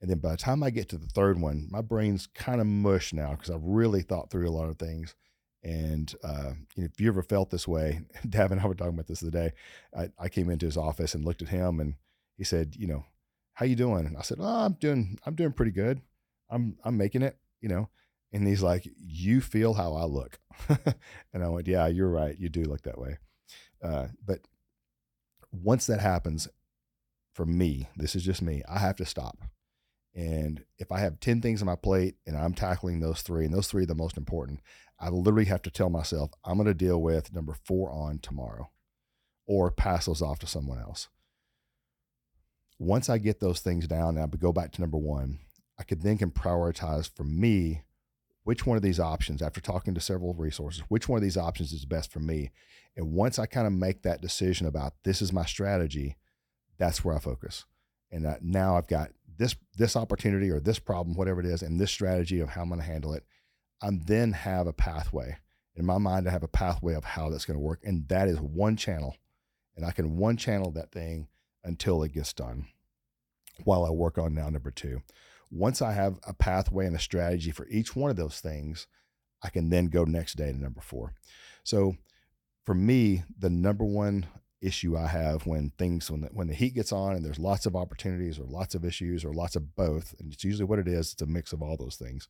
And 0.00 0.10
then 0.10 0.18
by 0.18 0.32
the 0.32 0.36
time 0.36 0.62
I 0.62 0.70
get 0.70 0.88
to 0.90 0.98
the 0.98 1.06
third 1.06 1.40
one, 1.40 1.68
my 1.70 1.80
brain's 1.80 2.26
kind 2.26 2.60
of 2.60 2.66
mush 2.66 3.12
now 3.12 3.30
because 3.30 3.50
I've 3.50 3.64
really 3.64 4.02
thought 4.02 4.30
through 4.30 4.48
a 4.48 4.52
lot 4.52 4.68
of 4.68 4.78
things. 4.78 5.14
And 5.62 6.14
uh, 6.22 6.52
if 6.76 7.00
you 7.00 7.08
ever 7.08 7.22
felt 7.22 7.50
this 7.50 7.66
way, 7.66 8.02
Davin 8.26 8.52
and 8.52 8.60
I 8.60 8.66
were 8.66 8.74
talking 8.74 8.94
about 8.94 9.06
this 9.06 9.20
the 9.20 9.30
day. 9.30 9.52
I, 9.96 10.10
I 10.18 10.28
came 10.28 10.50
into 10.50 10.66
his 10.66 10.76
office 10.76 11.14
and 11.14 11.24
looked 11.24 11.40
at 11.40 11.48
him, 11.48 11.80
and 11.80 11.94
he 12.36 12.44
said, 12.44 12.76
"You 12.76 12.86
know, 12.86 13.04
how 13.54 13.66
you 13.66 13.76
doing? 13.76 14.06
And 14.06 14.16
I 14.16 14.22
said, 14.22 14.38
oh, 14.40 14.64
I'm 14.66 14.74
doing, 14.74 15.18
I'm 15.24 15.34
doing 15.34 15.52
pretty 15.52 15.72
good. 15.72 16.00
I'm, 16.50 16.76
I'm 16.84 16.96
making 16.96 17.22
it, 17.22 17.38
you 17.60 17.68
know? 17.68 17.88
And 18.32 18.46
he's 18.46 18.62
like, 18.62 18.86
you 18.96 19.40
feel 19.40 19.74
how 19.74 19.94
I 19.94 20.04
look. 20.04 20.38
and 21.32 21.44
I 21.44 21.48
went, 21.48 21.68
yeah, 21.68 21.86
you're 21.86 22.10
right. 22.10 22.36
You 22.38 22.48
do 22.48 22.64
look 22.64 22.82
that 22.82 22.98
way. 22.98 23.18
Uh, 23.82 24.08
but 24.24 24.40
once 25.52 25.86
that 25.86 26.00
happens 26.00 26.48
for 27.32 27.46
me, 27.46 27.88
this 27.96 28.16
is 28.16 28.24
just 28.24 28.42
me, 28.42 28.62
I 28.68 28.80
have 28.80 28.96
to 28.96 29.06
stop. 29.06 29.38
And 30.14 30.64
if 30.78 30.92
I 30.92 31.00
have 31.00 31.20
10 31.20 31.40
things 31.40 31.60
on 31.60 31.66
my 31.66 31.76
plate 31.76 32.16
and 32.26 32.36
I'm 32.36 32.54
tackling 32.54 33.00
those 33.00 33.22
three, 33.22 33.44
and 33.44 33.54
those 33.54 33.68
three 33.68 33.84
are 33.84 33.86
the 33.86 33.94
most 33.94 34.16
important, 34.16 34.60
I 34.98 35.08
literally 35.10 35.46
have 35.46 35.62
to 35.62 35.70
tell 35.70 35.90
myself, 35.90 36.30
I'm 36.44 36.56
going 36.56 36.66
to 36.66 36.74
deal 36.74 37.00
with 37.00 37.32
number 37.32 37.54
four 37.64 37.90
on 37.90 38.18
tomorrow 38.18 38.70
or 39.46 39.70
pass 39.70 40.06
those 40.06 40.22
off 40.22 40.38
to 40.40 40.46
someone 40.46 40.78
else 40.78 41.08
once 42.78 43.08
I 43.08 43.18
get 43.18 43.40
those 43.40 43.60
things 43.60 43.86
down 43.86 44.16
and 44.16 44.20
I 44.20 44.36
go 44.36 44.52
back 44.52 44.72
to 44.72 44.80
number 44.80 44.98
one, 44.98 45.38
I 45.78 45.82
could 45.82 46.02
then 46.02 46.18
can 46.18 46.30
prioritize 46.30 47.10
for 47.14 47.24
me 47.24 47.82
which 48.44 48.66
one 48.66 48.76
of 48.76 48.82
these 48.82 49.00
options, 49.00 49.40
after 49.40 49.60
talking 49.60 49.94
to 49.94 50.00
several 50.00 50.34
resources, 50.34 50.82
which 50.88 51.08
one 51.08 51.16
of 51.16 51.22
these 51.22 51.36
options 51.36 51.72
is 51.72 51.86
best 51.86 52.12
for 52.12 52.20
me. 52.20 52.50
And 52.96 53.12
once 53.12 53.38
I 53.38 53.46
kind 53.46 53.66
of 53.66 53.72
make 53.72 54.02
that 54.02 54.20
decision 54.20 54.66
about 54.66 54.92
this 55.02 55.22
is 55.22 55.32
my 55.32 55.44
strategy, 55.44 56.16
that's 56.78 57.04
where 57.04 57.16
I 57.16 57.20
focus. 57.20 57.64
And 58.12 58.36
now 58.42 58.76
I've 58.76 58.86
got 58.86 59.10
this 59.36 59.56
this 59.76 59.96
opportunity 59.96 60.50
or 60.50 60.60
this 60.60 60.78
problem, 60.78 61.16
whatever 61.16 61.40
it 61.40 61.46
is, 61.46 61.62
and 61.62 61.80
this 61.80 61.90
strategy 61.90 62.38
of 62.38 62.50
how 62.50 62.62
I'm 62.62 62.68
going 62.68 62.80
to 62.80 62.86
handle 62.86 63.14
it. 63.14 63.24
I 63.82 63.90
then 63.92 64.32
have 64.32 64.66
a 64.66 64.72
pathway 64.72 65.38
in 65.74 65.84
my 65.84 65.98
mind. 65.98 66.28
I 66.28 66.30
have 66.30 66.44
a 66.44 66.48
pathway 66.48 66.94
of 66.94 67.04
how 67.04 67.30
that's 67.30 67.44
going 67.44 67.58
to 67.58 67.64
work, 67.64 67.80
and 67.82 68.06
that 68.08 68.28
is 68.28 68.40
one 68.40 68.76
channel, 68.76 69.16
and 69.74 69.84
I 69.84 69.90
can 69.90 70.16
one 70.16 70.36
channel 70.36 70.70
that 70.72 70.92
thing 70.92 71.28
until 71.64 72.02
it 72.02 72.12
gets 72.12 72.32
done 72.32 72.66
while 73.64 73.84
I 73.84 73.90
work 73.90 74.18
on 74.18 74.34
now 74.34 74.48
number 74.48 74.70
two. 74.70 75.02
Once 75.50 75.80
I 75.80 75.92
have 75.92 76.18
a 76.26 76.34
pathway 76.34 76.86
and 76.86 76.96
a 76.96 77.00
strategy 77.00 77.50
for 77.50 77.66
each 77.68 77.94
one 77.94 78.10
of 78.10 78.16
those 78.16 78.40
things, 78.40 78.86
I 79.42 79.50
can 79.50 79.70
then 79.70 79.86
go 79.86 80.04
next 80.04 80.36
day 80.36 80.50
to 80.50 80.58
number 80.58 80.80
four. 80.80 81.14
So 81.62 81.96
for 82.64 82.74
me, 82.74 83.22
the 83.38 83.50
number 83.50 83.84
one 83.84 84.26
issue 84.60 84.96
I 84.96 85.06
have 85.06 85.46
when 85.46 85.70
things 85.76 86.10
when 86.10 86.22
the, 86.22 86.28
when 86.28 86.46
the 86.48 86.54
heat 86.54 86.74
gets 86.74 86.90
on 86.90 87.14
and 87.14 87.24
there's 87.24 87.38
lots 87.38 87.66
of 87.66 87.76
opportunities 87.76 88.38
or 88.38 88.44
lots 88.44 88.74
of 88.74 88.84
issues 88.84 89.24
or 89.24 89.34
lots 89.34 89.56
of 89.56 89.76
both, 89.76 90.14
and 90.18 90.32
it's 90.32 90.44
usually 90.44 90.64
what 90.64 90.78
it 90.78 90.88
is. 90.88 91.12
It's 91.12 91.22
a 91.22 91.26
mix 91.26 91.52
of 91.52 91.62
all 91.62 91.76
those 91.76 91.96
things. 91.96 92.28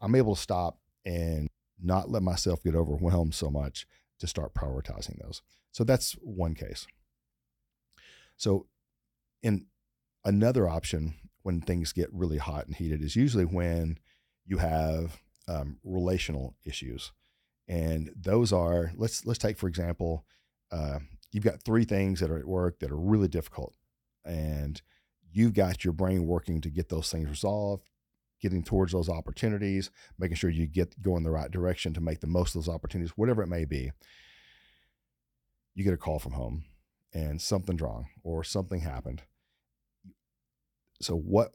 I'm 0.00 0.14
able 0.14 0.34
to 0.34 0.40
stop 0.40 0.78
and 1.06 1.48
not 1.82 2.10
let 2.10 2.22
myself 2.22 2.62
get 2.62 2.74
overwhelmed 2.74 3.34
so 3.34 3.50
much 3.50 3.86
to 4.20 4.26
start 4.26 4.54
prioritizing 4.54 5.20
those. 5.22 5.42
So 5.72 5.82
that's 5.82 6.12
one 6.22 6.54
case. 6.54 6.86
So, 8.36 8.66
in 9.42 9.66
another 10.24 10.68
option 10.68 11.14
when 11.42 11.60
things 11.60 11.92
get 11.92 12.12
really 12.12 12.38
hot 12.38 12.66
and 12.66 12.74
heated 12.74 13.02
is 13.02 13.16
usually 13.16 13.44
when 13.44 13.98
you 14.46 14.58
have 14.58 15.20
um, 15.48 15.78
relational 15.84 16.54
issues, 16.64 17.12
and 17.68 18.10
those 18.16 18.52
are 18.52 18.92
let's 18.96 19.24
let's 19.26 19.38
take 19.38 19.58
for 19.58 19.68
example, 19.68 20.24
uh, 20.72 20.98
you've 21.32 21.44
got 21.44 21.62
three 21.62 21.84
things 21.84 22.20
that 22.20 22.30
are 22.30 22.38
at 22.38 22.46
work 22.46 22.78
that 22.80 22.90
are 22.90 22.96
really 22.96 23.28
difficult, 23.28 23.74
and 24.24 24.80
you've 25.32 25.54
got 25.54 25.84
your 25.84 25.92
brain 25.92 26.26
working 26.26 26.60
to 26.60 26.70
get 26.70 26.88
those 26.88 27.10
things 27.10 27.28
resolved 27.28 27.90
getting 28.44 28.62
towards 28.62 28.92
those 28.92 29.08
opportunities, 29.08 29.90
making 30.18 30.36
sure 30.36 30.50
you 30.50 30.66
get 30.66 31.00
go 31.00 31.16
in 31.16 31.22
the 31.22 31.30
right 31.30 31.50
direction 31.50 31.94
to 31.94 32.00
make 32.02 32.20
the 32.20 32.26
most 32.26 32.54
of 32.54 32.62
those 32.62 32.74
opportunities, 32.74 33.12
whatever 33.16 33.42
it 33.42 33.46
may 33.46 33.64
be. 33.64 33.90
you 35.74 35.82
get 35.82 35.94
a 35.94 35.96
call 35.96 36.18
from 36.18 36.32
home 36.32 36.62
and 37.14 37.40
something's 37.40 37.80
wrong 37.80 38.08
or 38.22 38.42
something 38.44 38.80
happened. 38.80 39.22
So, 41.00 41.14
what 41.16 41.52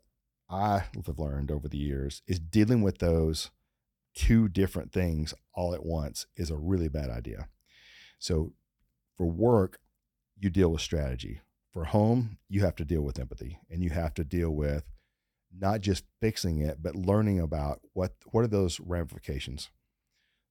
I 0.49 0.85
have 0.95 1.19
learned 1.19 1.51
over 1.51 1.67
the 1.67 1.77
years 1.77 2.21
is 2.25 2.39
dealing 2.39 2.81
with 2.81 2.99
those 2.99 3.51
two 4.15 4.47
different 4.47 4.91
things 4.91 5.33
all 5.53 5.73
at 5.73 5.85
once 5.85 6.25
is 6.35 6.49
a 6.49 6.57
really 6.57 6.87
bad 6.87 7.09
idea. 7.09 7.49
So, 8.17 8.53
for 9.17 9.27
work, 9.27 9.79
you 10.37 10.49
deal 10.49 10.71
with 10.71 10.81
strategy. 10.81 11.41
For 11.71 11.85
home, 11.85 12.37
you 12.47 12.61
have 12.61 12.75
to 12.77 12.85
deal 12.85 13.01
with 13.01 13.19
empathy 13.19 13.59
and 13.69 13.83
you 13.83 13.91
have 13.91 14.13
to 14.15 14.23
deal 14.23 14.49
with 14.49 14.83
not 15.55 15.81
just 15.81 16.03
fixing 16.21 16.59
it, 16.59 16.81
but 16.81 16.95
learning 16.95 17.39
about 17.39 17.81
what 17.93 18.13
what 18.27 18.43
are 18.43 18.47
those 18.47 18.79
ramifications. 18.79 19.69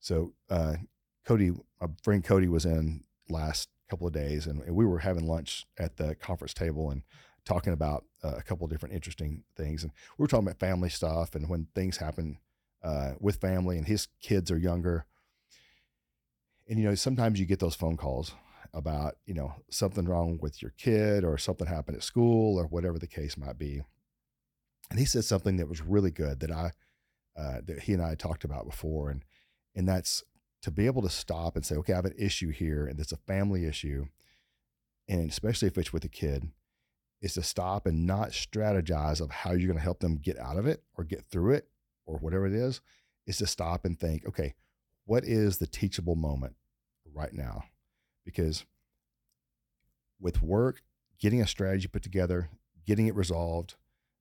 So, 0.00 0.34
uh, 0.48 0.76
Cody, 1.24 1.50
my 1.80 1.88
friend 2.02 2.22
Cody 2.22 2.48
was 2.48 2.64
in 2.64 3.04
last 3.28 3.68
couple 3.88 4.06
of 4.06 4.12
days, 4.12 4.46
and, 4.46 4.62
we 4.68 4.84
were 4.84 4.98
having 4.98 5.26
lunch 5.26 5.66
at 5.78 5.96
the 5.96 6.14
conference 6.14 6.54
table 6.54 6.90
and 6.90 7.02
talking 7.44 7.72
about 7.72 8.04
uh, 8.22 8.34
a 8.36 8.42
couple 8.42 8.64
of 8.64 8.70
different 8.70 8.94
interesting 8.94 9.42
things. 9.56 9.82
And 9.82 9.92
we 10.16 10.22
were 10.22 10.28
talking 10.28 10.46
about 10.46 10.60
family 10.60 10.90
stuff 10.90 11.34
and 11.34 11.48
when 11.48 11.68
things 11.74 11.96
happen 11.96 12.38
uh, 12.82 13.12
with 13.18 13.40
family, 13.40 13.76
and 13.78 13.86
his 13.86 14.08
kids 14.20 14.50
are 14.50 14.58
younger. 14.58 15.06
And 16.68 16.78
you 16.78 16.84
know, 16.84 16.94
sometimes 16.94 17.40
you 17.40 17.46
get 17.46 17.58
those 17.58 17.74
phone 17.74 17.96
calls 17.96 18.34
about 18.74 19.16
you 19.24 19.34
know 19.34 19.54
something 19.70 20.04
wrong 20.04 20.38
with 20.40 20.60
your 20.60 20.72
kid 20.76 21.24
or 21.24 21.38
something 21.38 21.66
happened 21.66 21.96
at 21.96 22.02
school 22.02 22.58
or 22.58 22.64
whatever 22.64 22.98
the 22.98 23.06
case 23.06 23.36
might 23.36 23.58
be. 23.58 23.80
And 24.90 24.98
he 24.98 25.04
said 25.04 25.24
something 25.24 25.56
that 25.56 25.68
was 25.68 25.82
really 25.82 26.10
good 26.10 26.40
that 26.40 26.50
I 26.50 26.72
uh, 27.36 27.60
that 27.66 27.80
he 27.80 27.92
and 27.94 28.02
I 28.02 28.10
had 28.10 28.18
talked 28.18 28.44
about 28.44 28.66
before, 28.66 29.10
and 29.10 29.24
and 29.74 29.88
that's 29.88 30.22
to 30.62 30.70
be 30.70 30.86
able 30.86 31.02
to 31.02 31.10
stop 31.10 31.56
and 31.56 31.64
say, 31.64 31.76
okay, 31.76 31.92
I 31.92 31.96
have 31.96 32.04
an 32.04 32.14
issue 32.18 32.50
here, 32.50 32.86
and 32.86 32.98
it's 32.98 33.12
a 33.12 33.16
family 33.16 33.64
issue, 33.64 34.06
and 35.08 35.30
especially 35.30 35.68
if 35.68 35.78
it's 35.78 35.92
with 35.92 36.04
a 36.04 36.08
kid, 36.08 36.50
is 37.20 37.34
to 37.34 37.42
stop 37.42 37.86
and 37.86 38.06
not 38.06 38.30
strategize 38.30 39.20
of 39.20 39.30
how 39.30 39.52
you're 39.52 39.66
going 39.66 39.78
to 39.78 39.82
help 39.82 40.00
them 40.00 40.16
get 40.16 40.38
out 40.38 40.56
of 40.56 40.66
it 40.66 40.82
or 40.96 41.04
get 41.04 41.24
through 41.30 41.52
it 41.52 41.68
or 42.06 42.18
whatever 42.18 42.46
it 42.46 42.52
is. 42.52 42.80
Is 43.26 43.38
to 43.38 43.46
stop 43.46 43.84
and 43.84 43.98
think, 43.98 44.26
okay, 44.26 44.54
what 45.04 45.24
is 45.24 45.58
the 45.58 45.66
teachable 45.66 46.16
moment 46.16 46.54
right 47.12 47.32
now? 47.32 47.64
Because 48.24 48.64
with 50.18 50.42
work, 50.42 50.82
getting 51.18 51.42
a 51.42 51.46
strategy 51.46 51.88
put 51.88 52.02
together, 52.02 52.48
getting 52.86 53.06
it 53.06 53.14
resolved, 53.14 53.74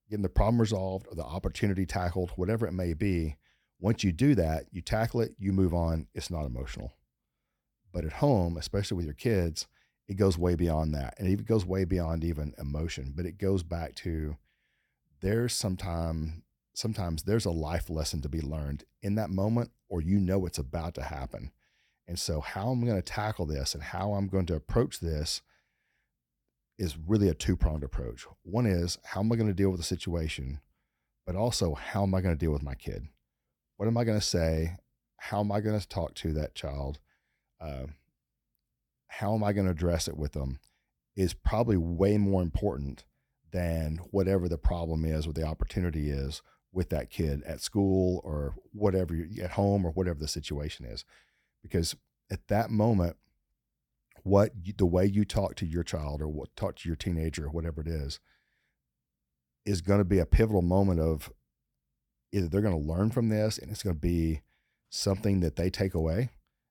getting 0.09 0.23
the 0.23 0.29
problem 0.29 0.59
resolved 0.59 1.07
or 1.09 1.15
the 1.15 1.23
opportunity 1.23 1.85
tackled, 1.85 2.31
whatever 2.31 2.67
it 2.67 2.73
may 2.73 2.93
be, 2.93 3.37
once 3.79 4.03
you 4.03 4.11
do 4.11 4.35
that, 4.35 4.65
you 4.71 4.81
tackle 4.81 5.21
it, 5.21 5.35
you 5.37 5.53
move 5.53 5.73
on, 5.73 6.07
it's 6.13 6.31
not 6.31 6.45
emotional. 6.45 6.93
But 7.93 8.05
at 8.05 8.13
home, 8.13 8.57
especially 8.57 8.97
with 8.97 9.05
your 9.05 9.13
kids, 9.13 9.67
it 10.07 10.15
goes 10.15 10.37
way 10.37 10.55
beyond 10.55 10.93
that. 10.93 11.15
And 11.17 11.27
it 11.27 11.45
goes 11.45 11.65
way 11.65 11.85
beyond 11.85 12.23
even 12.23 12.53
emotion, 12.57 13.13
but 13.15 13.25
it 13.25 13.37
goes 13.37 13.63
back 13.63 13.95
to 13.95 14.37
there's 15.21 15.53
sometime 15.53 16.43
sometimes 16.73 17.23
there's 17.23 17.45
a 17.45 17.51
life 17.51 17.89
lesson 17.89 18.21
to 18.21 18.29
be 18.29 18.39
learned 18.39 18.83
in 19.01 19.15
that 19.15 19.31
moment 19.31 19.71
or 19.89 19.99
you 19.99 20.19
know 20.19 20.45
it's 20.45 20.59
about 20.59 20.93
to 20.93 21.01
happen. 21.01 21.51
And 22.07 22.19
so 22.19 22.39
how 22.39 22.69
I'm 22.69 22.85
going 22.85 22.95
to 22.95 23.01
tackle 23.01 23.47
this 23.47 23.73
and 23.73 23.81
how 23.81 24.13
I'm 24.13 24.27
going 24.27 24.45
to 24.47 24.55
approach 24.55 24.99
this 24.99 25.41
is 26.77 26.95
really 26.95 27.29
a 27.29 27.33
two-pronged 27.33 27.83
approach. 27.83 28.27
One 28.43 28.67
is 28.67 28.99
how 29.03 29.21
am 29.21 29.31
I 29.31 29.35
going 29.35 29.47
to 29.47 29.53
deal 29.53 29.71
with 29.71 29.79
the 29.79 29.85
situation, 29.85 30.59
but 31.25 31.35
also 31.35 31.73
how 31.73 32.03
am 32.03 32.13
I 32.13 32.21
going 32.21 32.35
to 32.35 32.39
deal 32.39 32.51
with 32.51 32.61
my 32.63 32.75
kid? 32.75 33.07
What 33.77 33.87
am 33.87 33.97
I 33.97 34.03
going 34.03 34.19
to 34.19 34.25
say? 34.25 34.77
How 35.17 35.39
am 35.39 35.51
I 35.51 35.61
going 35.61 35.79
to 35.79 35.87
talk 35.87 36.13
to 36.15 36.33
that 36.33 36.55
child? 36.55 36.99
Uh, 37.61 37.85
how 39.07 39.33
am 39.33 39.43
I 39.43 39.53
going 39.53 39.65
to 39.65 39.71
address 39.71 40.07
it 40.07 40.17
with 40.17 40.33
them? 40.33 40.59
Is 41.15 41.33
probably 41.33 41.77
way 41.77 42.17
more 42.17 42.41
important 42.41 43.05
than 43.51 43.99
whatever 44.11 44.47
the 44.47 44.57
problem 44.57 45.05
is 45.05 45.25
or 45.25 45.33
the 45.33 45.45
opportunity 45.45 46.09
is 46.09 46.41
with 46.71 46.89
that 46.89 47.09
kid 47.09 47.41
at 47.43 47.61
school 47.61 48.21
or 48.23 48.55
whatever 48.71 49.15
at 49.41 49.51
home 49.51 49.85
or 49.85 49.91
whatever 49.91 50.19
the 50.19 50.27
situation 50.27 50.85
is 50.85 51.05
because 51.63 51.95
at 52.29 52.47
that 52.49 52.69
moment 52.69 53.15
what 54.23 54.51
you, 54.61 54.73
the 54.77 54.85
way 54.85 55.05
you 55.05 55.23
talk 55.23 55.55
to 55.55 55.65
your 55.65 55.83
child 55.83 56.21
or 56.21 56.27
what 56.27 56.55
talk 56.55 56.75
to 56.75 56.89
your 56.89 56.95
teenager 56.95 57.45
or 57.45 57.49
whatever 57.49 57.81
it 57.81 57.87
is 57.87 58.19
is 59.65 59.81
going 59.81 59.99
to 59.99 60.05
be 60.05 60.19
a 60.19 60.25
pivotal 60.25 60.61
moment 60.61 60.99
of 60.99 61.31
either 62.31 62.47
they're 62.47 62.61
going 62.61 62.79
to 62.79 62.93
learn 62.93 63.11
from 63.11 63.29
this 63.29 63.57
and 63.57 63.71
it's 63.71 63.83
going 63.83 63.95
to 63.95 64.01
be 64.01 64.41
something 64.89 65.39
that 65.41 65.55
they 65.55 65.69
take 65.69 65.93
away 65.93 66.29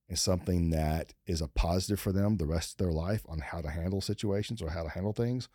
and 0.09 0.19
something 0.19 0.71
that 0.71 1.15
is 1.27 1.41
a 1.41 1.49
positive 1.49 1.99
for 1.99 2.13
them 2.13 2.37
the 2.37 2.47
rest 2.47 2.73
of 2.73 2.79
their 2.79 2.93
life 2.93 3.23
on 3.29 3.41
how 3.41 3.61
to 3.61 3.71
handle 3.71 4.01
situations 4.01 4.63
or 4.63 4.71
how 4.71 4.83
to 4.83 4.91
handle 4.91 5.13
things, 5.13 5.49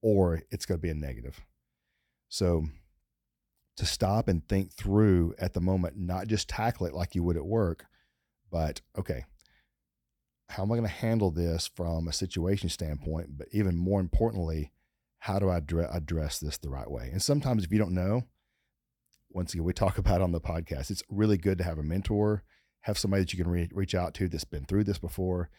or 0.00 0.42
it's 0.50 0.66
going 0.66 0.78
to 0.78 0.82
be 0.82 0.90
a 0.90 0.94
negative. 0.94 1.40
So 2.28 2.64
to 3.76 3.86
stop 3.86 4.28
and 4.28 4.46
think 4.48 4.72
through 4.72 5.34
at 5.38 5.52
the 5.52 5.60
moment, 5.60 5.96
not 5.96 6.26
just 6.26 6.48
tackle 6.48 6.86
it 6.86 6.94
like 6.94 7.14
you 7.14 7.22
would 7.22 7.36
at 7.36 7.44
work, 7.44 7.86
but 8.50 8.80
okay, 8.98 9.24
how 10.48 10.62
am 10.62 10.72
I 10.72 10.76
going 10.76 10.88
to 10.88 10.94
handle 10.94 11.30
this 11.30 11.66
from 11.66 12.08
a 12.08 12.12
situation 12.12 12.68
standpoint? 12.68 13.38
But 13.38 13.48
even 13.52 13.76
more 13.76 14.00
importantly, 14.00 14.72
how 15.18 15.38
do 15.38 15.48
I 15.48 15.58
address 15.58 16.38
this 16.38 16.58
the 16.58 16.68
right 16.68 16.90
way? 16.90 17.08
And 17.12 17.22
sometimes 17.22 17.64
if 17.64 17.72
you 17.72 17.78
don't 17.78 17.94
know, 17.94 18.24
once 19.34 19.54
again, 19.54 19.64
we 19.64 19.72
talk 19.72 19.98
about 19.98 20.22
on 20.22 20.32
the 20.32 20.40
podcast, 20.40 20.90
it's 20.90 21.02
really 21.08 21.36
good 21.36 21.58
to 21.58 21.64
have 21.64 21.78
a 21.78 21.82
mentor, 21.82 22.42
have 22.82 22.98
somebody 22.98 23.22
that 23.22 23.32
you 23.32 23.42
can 23.42 23.50
re- 23.50 23.70
reach 23.72 23.94
out 23.94 24.14
to 24.14 24.28
that's 24.28 24.44
been 24.44 24.64
through 24.64 24.84
this 24.84 24.98
before 24.98 25.50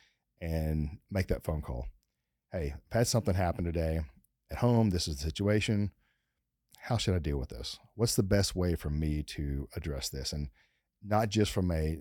and 0.42 0.98
make 1.10 1.27
that 1.27 1.44
phone 1.44 1.62
call. 1.62 1.88
Hey, 2.51 2.74
I've 2.75 2.98
had 2.98 3.08
something 3.08 3.34
happen 3.34 3.65
today 3.65 4.01
at 4.51 4.60
home. 4.60 4.89
This 4.89 5.08
is 5.08 5.18
the 5.18 5.24
situation. 5.24 5.92
How 6.80 6.98
should 6.98 7.15
I 7.15 7.20
deal 7.20 7.38
with 7.38 7.50
this? 7.50 7.80
What's 7.96 8.15
the 8.15 8.24
best 8.24 8.56
way 8.56 8.75
for 8.75 8.89
me 8.89 9.24
to 9.24 9.68
address 9.75 10.10
this? 10.10 10.34
And 10.34 10.50
not 11.01 11.30
just 11.30 11.51
from 11.51 11.72
a, 11.72 11.98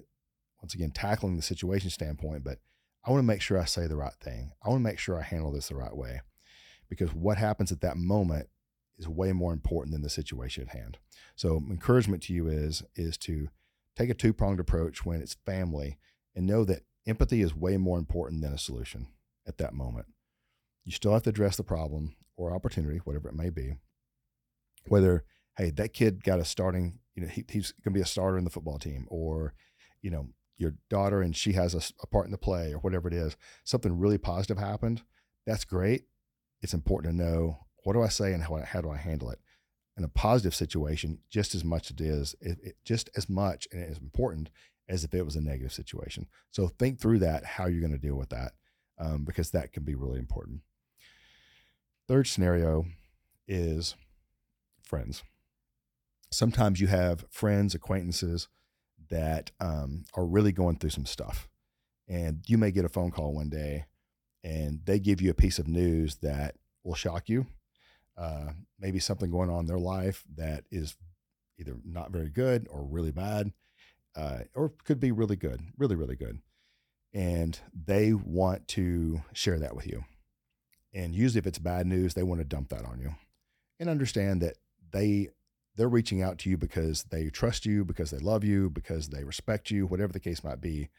once 0.60 0.74
again, 0.74 0.90
tackling 0.90 1.36
the 1.36 1.42
situation 1.42 1.90
standpoint, 1.90 2.44
but 2.44 2.58
I 3.04 3.10
want 3.10 3.20
to 3.20 3.26
make 3.26 3.40
sure 3.40 3.60
I 3.60 3.64
say 3.64 3.86
the 3.86 3.96
right 3.96 4.14
thing. 4.20 4.52
I 4.64 4.68
want 4.68 4.80
to 4.80 4.88
make 4.88 4.98
sure 4.98 5.18
I 5.18 5.22
handle 5.22 5.52
this 5.52 5.68
the 5.68 5.76
right 5.76 5.96
way 5.96 6.20
because 6.88 7.14
what 7.14 7.38
happens 7.38 7.72
at 7.72 7.80
that 7.80 7.96
moment 7.96 8.48
is 9.02 9.08
way 9.08 9.32
more 9.32 9.52
important 9.52 9.92
than 9.92 10.02
the 10.02 10.08
situation 10.08 10.62
at 10.62 10.76
hand. 10.76 10.98
So 11.36 11.62
encouragement 11.70 12.22
to 12.24 12.32
you 12.32 12.46
is 12.46 12.82
is 12.94 13.18
to 13.18 13.48
take 13.96 14.10
a 14.10 14.14
two-pronged 14.14 14.60
approach 14.60 15.04
when 15.04 15.20
it's 15.20 15.36
family 15.44 15.98
and 16.34 16.46
know 16.46 16.64
that 16.64 16.84
empathy 17.06 17.42
is 17.42 17.54
way 17.54 17.76
more 17.76 17.98
important 17.98 18.42
than 18.42 18.54
a 18.54 18.58
solution 18.58 19.08
at 19.46 19.58
that 19.58 19.74
moment. 19.74 20.06
You 20.84 20.92
still 20.92 21.12
have 21.12 21.24
to 21.24 21.30
address 21.30 21.56
the 21.56 21.64
problem 21.64 22.16
or 22.36 22.54
opportunity, 22.54 22.98
whatever 22.98 23.28
it 23.28 23.34
may 23.34 23.50
be. 23.50 23.74
Whether, 24.86 25.24
hey, 25.58 25.70
that 25.70 25.92
kid 25.92 26.24
got 26.24 26.40
a 26.40 26.44
starting, 26.44 27.00
you 27.14 27.22
know, 27.22 27.28
he, 27.28 27.44
he's 27.48 27.72
going 27.72 27.92
to 27.92 27.98
be 27.98 28.02
a 28.02 28.06
starter 28.06 28.38
in 28.38 28.44
the 28.44 28.50
football 28.50 28.78
team, 28.78 29.06
or, 29.08 29.54
you 30.00 30.10
know, 30.10 30.28
your 30.56 30.74
daughter 30.88 31.20
and 31.20 31.36
she 31.36 31.52
has 31.52 31.74
a, 31.74 31.82
a 32.02 32.06
part 32.06 32.26
in 32.26 32.32
the 32.32 32.38
play, 32.38 32.72
or 32.72 32.78
whatever 32.78 33.08
it 33.08 33.14
is, 33.14 33.36
something 33.64 33.98
really 33.98 34.18
positive 34.18 34.58
happened. 34.58 35.02
That's 35.46 35.64
great. 35.64 36.04
It's 36.62 36.74
important 36.74 37.12
to 37.12 37.24
know 37.24 37.66
what 37.82 37.94
do 37.94 38.02
I 38.02 38.08
say 38.08 38.32
and 38.32 38.42
how, 38.42 38.56
how 38.64 38.80
do 38.80 38.90
I 38.90 38.96
handle 38.96 39.30
it? 39.30 39.38
In 39.96 40.04
a 40.04 40.08
positive 40.08 40.54
situation, 40.54 41.18
just 41.28 41.54
as 41.54 41.64
much 41.64 41.90
it 41.90 42.00
is, 42.00 42.34
it, 42.40 42.58
it, 42.62 42.76
just 42.84 43.10
as 43.16 43.28
much 43.28 43.68
and 43.72 43.84
as 43.84 43.98
important 43.98 44.50
as 44.88 45.04
if 45.04 45.14
it 45.14 45.24
was 45.24 45.36
a 45.36 45.40
negative 45.40 45.72
situation. 45.72 46.26
So 46.50 46.68
think 46.68 46.98
through 46.98 47.18
that, 47.20 47.44
how 47.44 47.66
you're 47.66 47.80
going 47.80 47.92
to 47.92 47.98
deal 47.98 48.16
with 48.16 48.30
that, 48.30 48.52
um, 48.98 49.24
because 49.24 49.50
that 49.50 49.72
can 49.72 49.84
be 49.84 49.94
really 49.94 50.18
important. 50.18 50.60
Third 52.08 52.26
scenario 52.26 52.86
is 53.46 53.94
friends. 54.82 55.22
Sometimes 56.30 56.80
you 56.80 56.86
have 56.86 57.26
friends, 57.30 57.74
acquaintances 57.74 58.48
that 59.10 59.50
um, 59.60 60.04
are 60.14 60.24
really 60.24 60.52
going 60.52 60.76
through 60.76 60.90
some 60.90 61.06
stuff. 61.06 61.48
And 62.08 62.42
you 62.46 62.58
may 62.58 62.70
get 62.70 62.84
a 62.84 62.88
phone 62.88 63.10
call 63.10 63.34
one 63.34 63.50
day 63.50 63.84
and 64.42 64.80
they 64.84 64.98
give 64.98 65.20
you 65.20 65.30
a 65.30 65.34
piece 65.34 65.58
of 65.58 65.68
news 65.68 66.16
that 66.16 66.56
will 66.82 66.94
shock 66.94 67.28
you 67.28 67.46
uh, 68.16 68.50
maybe 68.78 68.98
something 68.98 69.30
going 69.30 69.50
on 69.50 69.60
in 69.60 69.66
their 69.66 69.78
life 69.78 70.24
that 70.36 70.64
is 70.70 70.96
either 71.58 71.76
not 71.84 72.10
very 72.10 72.28
good 72.28 72.66
or 72.70 72.84
really 72.84 73.12
bad, 73.12 73.52
uh, 74.16 74.40
or 74.54 74.72
could 74.84 75.00
be 75.00 75.12
really 75.12 75.36
good, 75.36 75.62
really, 75.78 75.96
really 75.96 76.16
good. 76.16 76.40
And 77.14 77.58
they 77.74 78.12
want 78.12 78.68
to 78.68 79.22
share 79.32 79.58
that 79.58 79.76
with 79.76 79.86
you. 79.86 80.04
And 80.94 81.14
usually, 81.14 81.38
if 81.38 81.46
it's 81.46 81.58
bad 81.58 81.86
news, 81.86 82.14
they 82.14 82.22
want 82.22 82.40
to 82.40 82.46
dump 82.46 82.68
that 82.70 82.84
on 82.84 83.00
you. 83.00 83.14
And 83.80 83.88
understand 83.88 84.40
that 84.42 84.56
they 84.92 85.28
they're 85.74 85.88
reaching 85.88 86.22
out 86.22 86.38
to 86.38 86.50
you 86.50 86.58
because 86.58 87.04
they 87.04 87.30
trust 87.30 87.64
you, 87.64 87.84
because 87.84 88.10
they 88.10 88.18
love 88.18 88.44
you, 88.44 88.68
because 88.68 89.08
they 89.08 89.24
respect 89.24 89.70
you, 89.70 89.86
whatever 89.86 90.12
the 90.12 90.20
case 90.20 90.44
might 90.44 90.60
be. 90.60 90.90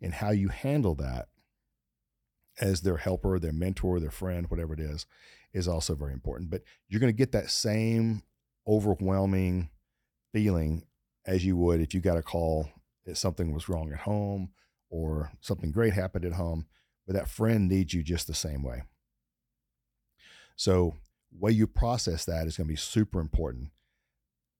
And 0.00 0.14
how 0.14 0.30
you 0.30 0.48
handle 0.48 0.94
that 0.96 1.28
as 2.60 2.80
their 2.80 2.96
helper, 2.96 3.38
their 3.38 3.52
mentor, 3.52 4.00
their 4.00 4.10
friend, 4.10 4.50
whatever 4.50 4.74
it 4.74 4.80
is, 4.80 5.06
is 5.52 5.68
also 5.68 5.94
very 5.94 6.12
important. 6.12 6.50
But 6.50 6.62
you're 6.88 7.00
going 7.00 7.12
to 7.12 7.16
get 7.16 7.32
that 7.32 7.50
same 7.50 8.22
overwhelming 8.66 9.70
feeling 10.32 10.86
as 11.26 11.44
you 11.44 11.56
would 11.56 11.80
if 11.80 11.94
you 11.94 12.00
got 12.00 12.16
a 12.16 12.22
call 12.22 12.68
that 13.04 13.16
something 13.16 13.52
was 13.52 13.68
wrong 13.68 13.92
at 13.92 14.00
home 14.00 14.50
or 14.90 15.32
something 15.40 15.70
great 15.70 15.92
happened 15.92 16.24
at 16.24 16.34
home. 16.34 16.66
but 17.06 17.14
that 17.14 17.28
friend 17.28 17.68
needs 17.68 17.94
you 17.94 18.02
just 18.02 18.26
the 18.26 18.34
same 18.34 18.64
way. 18.64 18.82
So, 20.56 20.96
way 21.30 21.52
you 21.52 21.68
process 21.68 22.24
that 22.24 22.48
is 22.48 22.56
going 22.56 22.66
to 22.66 22.72
be 22.72 22.76
super 22.76 23.20
important. 23.20 23.70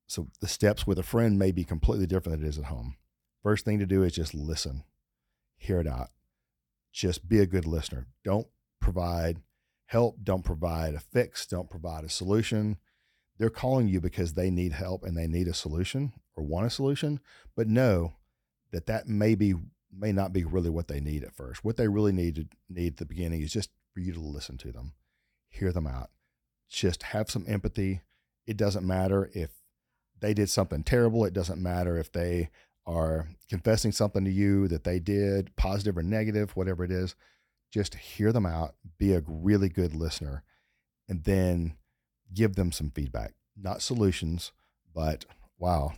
So, 0.06 0.28
the 0.40 0.46
steps 0.46 0.86
with 0.86 0.98
a 0.98 1.02
friend 1.02 1.38
may 1.38 1.50
be 1.50 1.64
completely 1.64 2.06
different 2.06 2.38
than 2.38 2.46
it 2.46 2.48
is 2.48 2.58
at 2.58 2.66
home. 2.66 2.96
First 3.42 3.64
thing 3.64 3.80
to 3.80 3.86
do 3.86 4.04
is 4.04 4.12
just 4.12 4.32
listen, 4.32 4.84
hear 5.56 5.80
it 5.80 5.88
out. 5.88 6.10
Just 6.96 7.28
be 7.28 7.40
a 7.40 7.46
good 7.46 7.66
listener. 7.66 8.06
Don't 8.24 8.46
provide 8.80 9.42
help, 9.84 10.16
don't 10.24 10.42
provide 10.42 10.94
a 10.94 10.98
fix, 10.98 11.44
don't 11.46 11.68
provide 11.68 12.04
a 12.04 12.08
solution. 12.08 12.78
They're 13.36 13.50
calling 13.50 13.86
you 13.86 14.00
because 14.00 14.32
they 14.32 14.48
need 14.48 14.72
help 14.72 15.04
and 15.04 15.14
they 15.14 15.26
need 15.26 15.46
a 15.46 15.52
solution 15.52 16.14
or 16.34 16.42
want 16.42 16.64
a 16.64 16.70
solution, 16.70 17.20
but 17.54 17.68
know 17.68 18.14
that 18.72 18.86
that 18.86 19.06
may 19.06 19.34
be 19.34 19.52
may 19.94 20.10
not 20.10 20.32
be 20.32 20.44
really 20.44 20.70
what 20.70 20.88
they 20.88 21.00
need 21.00 21.22
at 21.22 21.36
first. 21.36 21.62
What 21.62 21.76
they 21.76 21.86
really 21.86 22.12
need 22.12 22.34
to 22.36 22.46
need 22.70 22.94
at 22.94 22.96
the 22.96 23.04
beginning 23.04 23.42
is 23.42 23.52
just 23.52 23.68
for 23.92 24.00
you 24.00 24.14
to 24.14 24.20
listen 24.20 24.56
to 24.58 24.72
them, 24.72 24.94
hear 25.50 25.72
them 25.72 25.86
out, 25.86 26.08
just 26.66 27.02
have 27.02 27.30
some 27.30 27.44
empathy. 27.46 28.00
It 28.46 28.56
doesn't 28.56 28.86
matter 28.86 29.30
if 29.34 29.50
they 30.18 30.32
did 30.32 30.48
something 30.48 30.82
terrible. 30.82 31.26
It 31.26 31.34
doesn't 31.34 31.62
matter 31.62 31.98
if 31.98 32.10
they 32.10 32.48
are 32.86 33.28
confessing 33.48 33.92
something 33.92 34.24
to 34.24 34.30
you 34.30 34.68
that 34.68 34.84
they 34.84 34.98
did, 34.98 35.54
positive 35.56 35.96
or 35.98 36.02
negative, 36.02 36.54
whatever 36.54 36.84
it 36.84 36.90
is. 36.90 37.14
Just 37.72 37.94
hear 37.94 38.32
them 38.32 38.46
out, 38.46 38.74
be 38.98 39.12
a 39.12 39.22
really 39.26 39.68
good 39.68 39.94
listener, 39.94 40.44
and 41.08 41.24
then 41.24 41.74
give 42.32 42.54
them 42.54 42.72
some 42.72 42.90
feedback, 42.90 43.34
not 43.56 43.82
solutions, 43.82 44.52
but 44.94 45.24
wow, 45.58 45.92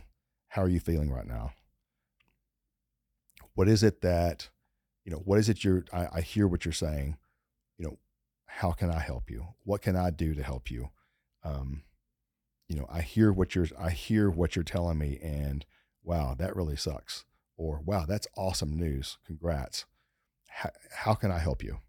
how 0.49 0.63
are 0.63 0.69
you 0.69 0.79
feeling 0.79 1.11
right 1.11 1.27
now? 1.27 1.53
What 3.53 3.67
is 3.67 3.83
it 3.83 4.01
that, 4.01 4.49
you 5.05 5.11
know, 5.11 5.21
what 5.23 5.39
is 5.39 5.49
it 5.49 5.63
you're, 5.63 5.85
I, 5.93 6.07
I 6.13 6.21
hear 6.21 6.47
what 6.47 6.65
you're 6.65 6.71
saying. 6.71 7.17
You 7.77 7.85
know, 7.85 7.97
how 8.45 8.71
can 8.71 8.89
I 8.89 8.99
help 8.99 9.29
you? 9.29 9.47
What 9.63 9.81
can 9.81 9.95
I 9.95 10.09
do 10.09 10.33
to 10.33 10.43
help 10.43 10.71
you? 10.71 10.89
Um, 11.43 11.83
you 12.67 12.75
know, 12.75 12.87
I 12.89 13.01
hear 13.01 13.31
what 13.31 13.55
you're, 13.55 13.67
I 13.79 13.91
hear 13.91 14.29
what 14.29 14.55
you're 14.55 14.63
telling 14.63 14.97
me 14.97 15.19
and 15.21 15.65
wow, 16.03 16.35
that 16.37 16.55
really 16.55 16.75
sucks. 16.75 17.25
Or 17.57 17.81
wow, 17.83 18.05
that's 18.07 18.27
awesome 18.37 18.77
news. 18.77 19.17
Congrats. 19.25 19.85
How, 20.47 20.69
how 20.91 21.13
can 21.13 21.31
I 21.31 21.39
help 21.39 21.63
you? 21.63 21.79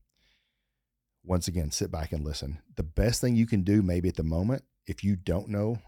Once 1.23 1.49
again, 1.49 1.71
sit 1.71 1.91
back 1.91 2.13
and 2.13 2.25
listen. 2.25 2.59
The 2.77 2.83
best 2.83 3.21
thing 3.21 3.37
you 3.37 3.47
can 3.47 3.63
do, 3.63 3.83
maybe 3.83 4.09
at 4.09 4.17
the 4.17 4.23
moment, 4.23 4.65
if 4.87 5.05
you 5.05 5.17
don't 5.17 5.49
know 5.49 5.79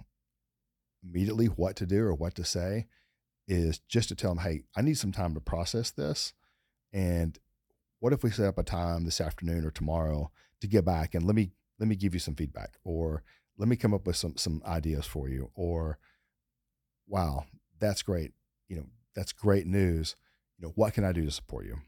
immediately 1.03 1.47
what 1.47 1.75
to 1.77 1.87
do 1.87 2.05
or 2.05 2.15
what 2.15 2.35
to 2.37 2.45
say, 2.45 2.87
is 3.49 3.81
just 3.89 4.09
to 4.09 4.15
tell 4.15 4.35
them, 4.35 4.45
hey, 4.45 4.63
I 4.77 4.83
need 4.83 4.99
some 4.99 5.13
time 5.13 5.35
to 5.35 5.41
process 5.41 5.91
this. 5.91 6.33
And 6.93 7.39
what 7.99 8.13
if 8.13 8.23
we 8.23 8.31
set 8.31 8.47
up 8.47 8.59
a 8.59 8.63
time 8.63 9.05
this 9.05 9.21
afternoon 9.21 9.65
or 9.65 9.71
tomorrow 9.71 10.31
to 10.61 10.67
get 10.67 10.85
back 10.85 11.15
and 11.15 11.25
let 11.25 11.35
me 11.35 11.53
let 11.79 11.89
me 11.89 11.97
give 11.97 12.15
you 12.15 12.21
some 12.21 12.37
feedback 12.37 12.75
or 12.85 13.23
let 13.59 13.69
me 13.69 13.77
come 13.77 13.95
up 13.95 14.07
with 14.07 14.17
some 14.17 14.37
some 14.37 14.63
ideas 14.67 15.07
for 15.07 15.29
you 15.29 15.51
or 15.55 15.99
wow, 17.07 17.45
that's 17.83 18.03
great. 18.03 18.33
You 18.69 18.77
know, 18.77 18.87
that's 19.15 19.33
great 19.33 19.67
news. 19.67 20.17
You 20.59 20.67
know, 20.67 20.73
what 20.77 20.95
can 20.95 21.05
I 21.05 21.13
do 21.13 21.25
to 21.25 21.31
support 21.31 21.67
you? 21.67 21.79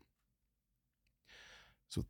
So 1.89 2.05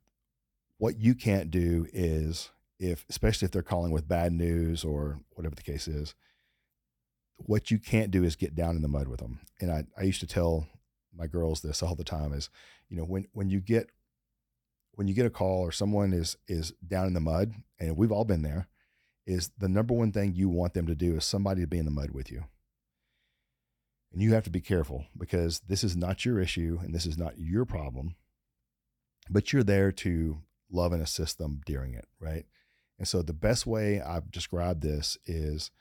what 0.79 0.99
you 0.99 1.15
can't 1.15 1.51
do 1.51 1.87
is 1.93 2.51
if 2.81 3.05
especially 3.09 3.47
if 3.47 3.53
they're 3.53 3.63
calling 3.63 3.93
with 3.93 4.09
bad 4.09 4.33
news 4.33 4.83
or 4.85 5.21
whatever 5.31 5.55
the 5.55 5.63
case 5.63 5.87
is, 5.87 6.15
what 7.37 7.71
you 7.71 7.79
can't 7.79 8.11
do 8.11 8.25
is 8.25 8.37
get 8.37 8.55
down 8.55 8.75
in 8.75 8.83
the 8.83 8.89
mud 8.89 9.07
with 9.07 9.21
them. 9.21 9.41
And 9.61 9.71
I, 9.71 9.85
I 9.99 10.03
used 10.05 10.21
to 10.21 10.27
tell 10.27 10.67
my 11.17 11.27
girls 11.27 11.61
this 11.61 11.83
all 11.83 11.95
the 11.95 12.05
time 12.05 12.33
is, 12.33 12.51
you 12.89 12.97
know, 12.97 13.05
when, 13.05 13.27
when 13.33 13.51
you 13.51 13.61
get, 13.61 13.91
when 14.93 15.09
you 15.09 15.15
get 15.15 15.27
a 15.27 15.31
call 15.31 15.61
or 15.61 15.73
someone 15.73 16.13
is, 16.13 16.37
is 16.49 16.73
down 16.87 17.07
in 17.07 17.15
the 17.15 17.21
mud 17.21 17.53
and 17.79 17.97
we've 17.97 18.13
all 18.13 18.25
been 18.25 18.43
there 18.43 18.69
is 19.27 19.51
the 19.59 19.69
number 19.69 19.95
one 19.95 20.13
thing 20.13 20.35
you 20.35 20.49
want 20.49 20.75
them 20.75 20.87
to 20.87 20.95
do 20.95 21.17
is 21.17 21.25
somebody 21.25 21.61
to 21.61 21.67
be 21.67 21.79
in 21.79 21.85
the 21.85 21.91
mud 21.91 22.11
with 22.11 22.31
you. 22.31 22.45
And 24.15 24.23
you 24.23 24.33
have 24.35 24.45
to 24.45 24.51
be 24.51 24.61
careful 24.61 25.07
because 25.19 25.61
this 25.67 25.83
is 25.83 25.97
not 25.97 26.25
your 26.25 26.39
issue 26.39 26.79
and 26.81 26.95
this 26.95 27.05
is 27.05 27.19
not 27.19 27.37
your 27.37 27.65
problem, 27.65 28.15
but 29.29 29.53
you're 29.53 29.65
there 29.65 29.91
to 29.91 30.39
love 30.71 30.93
and 30.93 31.03
assist 31.03 31.39
them 31.39 31.61
during 31.67 31.95
it. 31.95 32.07
Right. 32.21 32.47
And 32.97 33.09
so 33.09 33.23
the 33.23 33.33
best 33.33 33.67
way 33.67 34.01
I've 34.01 34.31
described 34.31 34.83
this 34.83 35.19
is, 35.27 35.73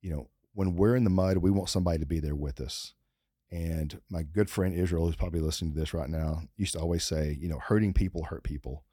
you 0.00 0.10
know, 0.10 0.30
when 0.54 0.74
we're 0.74 0.96
in 0.96 1.04
the 1.04 1.10
mud, 1.10 1.36
we 1.36 1.50
want 1.50 1.68
somebody 1.68 1.98
to 1.98 2.06
be 2.06 2.18
there 2.18 2.34
with 2.34 2.62
us. 2.62 2.94
And 3.50 4.00
my 4.08 4.22
good 4.22 4.48
friend 4.48 4.74
Israel, 4.74 5.04
who's 5.04 5.16
probably 5.16 5.40
listening 5.40 5.74
to 5.74 5.78
this 5.78 5.92
right 5.92 6.08
now, 6.08 6.44
used 6.56 6.72
to 6.72 6.80
always 6.80 7.04
say, 7.04 7.36
you 7.38 7.48
know, 7.48 7.58
hurting 7.58 7.92
people 7.92 8.24
hurt 8.24 8.42
people. 8.42 8.84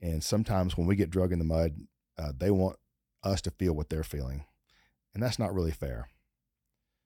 And 0.00 0.24
sometimes 0.24 0.78
when 0.78 0.86
we 0.86 0.96
get 0.96 1.10
drug 1.10 1.32
in 1.32 1.38
the 1.38 1.44
mud, 1.44 1.74
uh, 2.18 2.32
they 2.34 2.50
want 2.50 2.78
us 3.22 3.42
to 3.42 3.50
feel 3.50 3.74
what 3.74 3.90
they're 3.90 4.02
feeling. 4.02 4.46
And 5.12 5.22
that's 5.22 5.38
not 5.38 5.52
really 5.52 5.70
fair. 5.70 6.08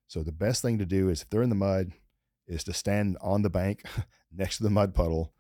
So 0.07 0.23
the 0.23 0.33
best 0.33 0.63
thing 0.63 0.79
to 0.79 0.87
do 0.87 1.09
is 1.09 1.23
if 1.23 1.31
they're 1.31 1.43
in 1.43 1.49
the 1.49 1.55
mud, 1.55 1.93
is 2.47 2.65
to 2.65 2.73
stand 2.73 3.17
on 3.21 3.43
the 3.43 3.51
bank 3.51 3.83
next 4.33 4.59
to 4.59 4.63
the 4.63 4.71
mud 4.71 4.95
puddle 4.95 5.33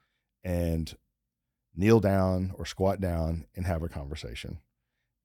and 0.43 0.97
kneel 1.75 2.01
down 2.01 2.53
or 2.57 2.67
squat 2.67 3.01
down 3.01 3.47
and 3.55 3.67
have 3.67 3.83
a 3.83 3.89
conversation. 3.89 4.59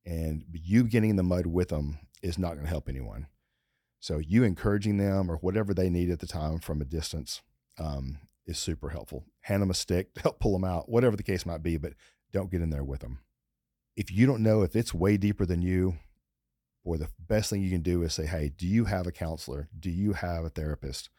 And 0.05 0.45
you 0.51 0.83
getting 0.83 1.11
in 1.11 1.15
the 1.15 1.23
mud 1.23 1.45
with 1.45 1.69
them 1.69 1.99
is 2.21 2.37
not 2.37 2.53
going 2.53 2.65
to 2.65 2.69
help 2.69 2.89
anyone. 2.89 3.27
So 3.99 4.17
you 4.17 4.43
encouraging 4.43 4.97
them 4.97 5.29
or 5.29 5.37
whatever 5.37 5.73
they 5.73 5.89
need 5.89 6.09
at 6.09 6.19
the 6.19 6.27
time 6.27 6.59
from 6.59 6.81
a 6.81 6.85
distance 6.85 7.41
um, 7.77 8.19
is 8.45 8.57
super 8.57 8.89
helpful. 8.89 9.25
Hand 9.41 9.61
them 9.61 9.69
a 9.69 9.75
stick 9.75 10.13
to 10.15 10.21
help 10.21 10.39
pull 10.39 10.53
them 10.53 10.63
out, 10.63 10.89
whatever 10.89 11.15
the 11.15 11.23
case 11.23 11.45
might 11.45 11.63
be, 11.63 11.77
but 11.77 11.93
don't 12.31 12.51
get 12.51 12.61
in 12.61 12.71
there 12.71 12.83
with 12.83 13.01
them. 13.01 13.19
If 13.95 14.11
you 14.11 14.25
don't 14.25 14.43
know 14.43 14.63
if 14.63 14.75
it's 14.75 14.93
way 14.93 15.17
deeper 15.17 15.45
than 15.45 15.61
you, 15.61 15.97
or 16.83 16.97
the 16.97 17.09
best 17.19 17.49
thing 17.49 17.61
you 17.61 17.69
can 17.69 17.81
do 17.81 18.03
is 18.03 18.13
say, 18.13 18.25
hey, 18.25 18.51
do 18.55 18.65
you 18.65 18.85
have 18.85 19.07
a 19.07 19.11
counselor? 19.11 19.69
Do 19.77 19.89
you 19.89 20.13
have 20.13 20.43
a 20.45 20.49
therapist? 20.49 21.09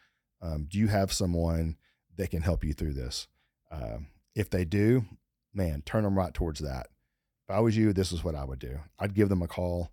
Um, 0.41 0.67
do 0.69 0.79
you 0.79 0.89
have 0.89 1.13
someone 1.13 1.77
that 2.17 2.31
can 2.31 2.43
help 2.43 2.65
you 2.65 2.73
through 2.73 2.95
this? 2.95 3.29
Um, 3.71 4.09
if 4.35 4.51
they 4.51 4.65
do, 4.65 5.05
man, 5.55 5.83
turn 5.83 6.05
them 6.05 6.19
right 6.19 6.35
towards 6.35 6.61
that. 6.61 6.89
If 7.49 7.55
I 7.55 7.61
was 7.61 7.77
you, 7.77 7.93
this 7.93 8.13
is 8.13 8.25
what 8.25 8.35
I 8.35 8.45
would 8.45 8.59
do. 8.59 8.81
I'd 8.99 9.15
give 9.15 9.29
them 9.29 9.43
a 9.43 9.49
call 9.49 9.91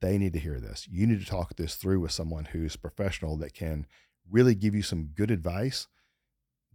they 0.00 0.18
need 0.18 0.34
to 0.34 0.38
hear 0.38 0.60
this. 0.60 0.86
You 0.90 1.06
need 1.06 1.20
to 1.20 1.26
talk 1.26 1.56
this 1.56 1.76
through 1.76 2.00
with 2.00 2.12
someone 2.12 2.46
who's 2.46 2.76
professional 2.76 3.38
that 3.38 3.54
can 3.54 3.86
really 4.30 4.54
give 4.54 4.74
you 4.74 4.82
some 4.82 5.10
good 5.14 5.30
advice 5.30 5.86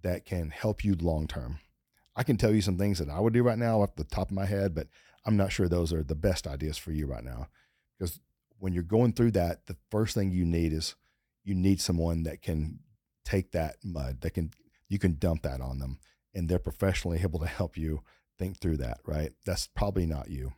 that 0.02 0.26
can 0.26 0.50
help 0.50 0.84
you 0.84 0.96
long 0.96 1.28
term. 1.28 1.60
I 2.16 2.24
can 2.24 2.38
tell 2.38 2.54
you 2.54 2.62
some 2.62 2.78
things 2.78 2.98
that 2.98 3.10
I 3.10 3.20
would 3.20 3.34
do 3.34 3.44
right 3.44 3.58
now 3.58 3.82
off 3.82 3.96
the 3.96 4.04
top 4.04 4.30
of 4.30 4.36
my 4.36 4.46
head, 4.46 4.74
but 4.74 4.88
I'm 5.26 5.38
not 5.38 5.52
sure 5.52 5.68
those 5.68 5.94
are 5.94 6.04
the 6.04 6.16
best 6.16 6.48
ideas 6.48 6.78
for 6.78 6.92
you 6.92 7.06
right 7.06 7.24
now. 7.24 7.50
Because 8.00 8.20
when 8.58 8.74
you're 8.74 8.84
going 8.84 9.14
through 9.14 9.32
that, 9.32 9.66
the 9.68 9.76
first 9.92 10.16
thing 10.16 10.32
you 10.32 10.46
need 10.46 10.74
is 10.74 10.96
you 11.44 11.54
need 11.54 11.82
someone 11.82 12.24
that 12.24 12.42
can 12.42 12.80
take 13.26 13.52
that 13.52 13.76
mud, 13.84 14.22
that 14.22 14.32
can 14.32 14.52
you 14.88 14.98
can 14.98 15.18
dump 15.20 15.44
that 15.44 15.62
on 15.62 15.80
them 15.80 16.00
and 16.34 16.48
they're 16.48 16.60
professionally 16.60 17.20
able 17.24 17.40
to 17.40 17.48
help 17.48 17.78
you 17.78 18.02
think 18.38 18.60
through 18.60 18.78
that, 18.78 19.00
right? 19.06 19.32
That's 19.46 19.68
probably 19.68 20.06
not 20.06 20.30
you. 20.30 20.54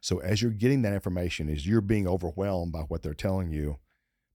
So 0.00 0.18
as 0.18 0.42
you're 0.42 0.50
getting 0.50 0.82
that 0.82 0.92
information, 0.92 1.48
as 1.48 1.66
you're 1.66 1.80
being 1.80 2.06
overwhelmed 2.06 2.72
by 2.72 2.80
what 2.80 3.02
they're 3.02 3.14
telling 3.14 3.50
you, 3.50 3.78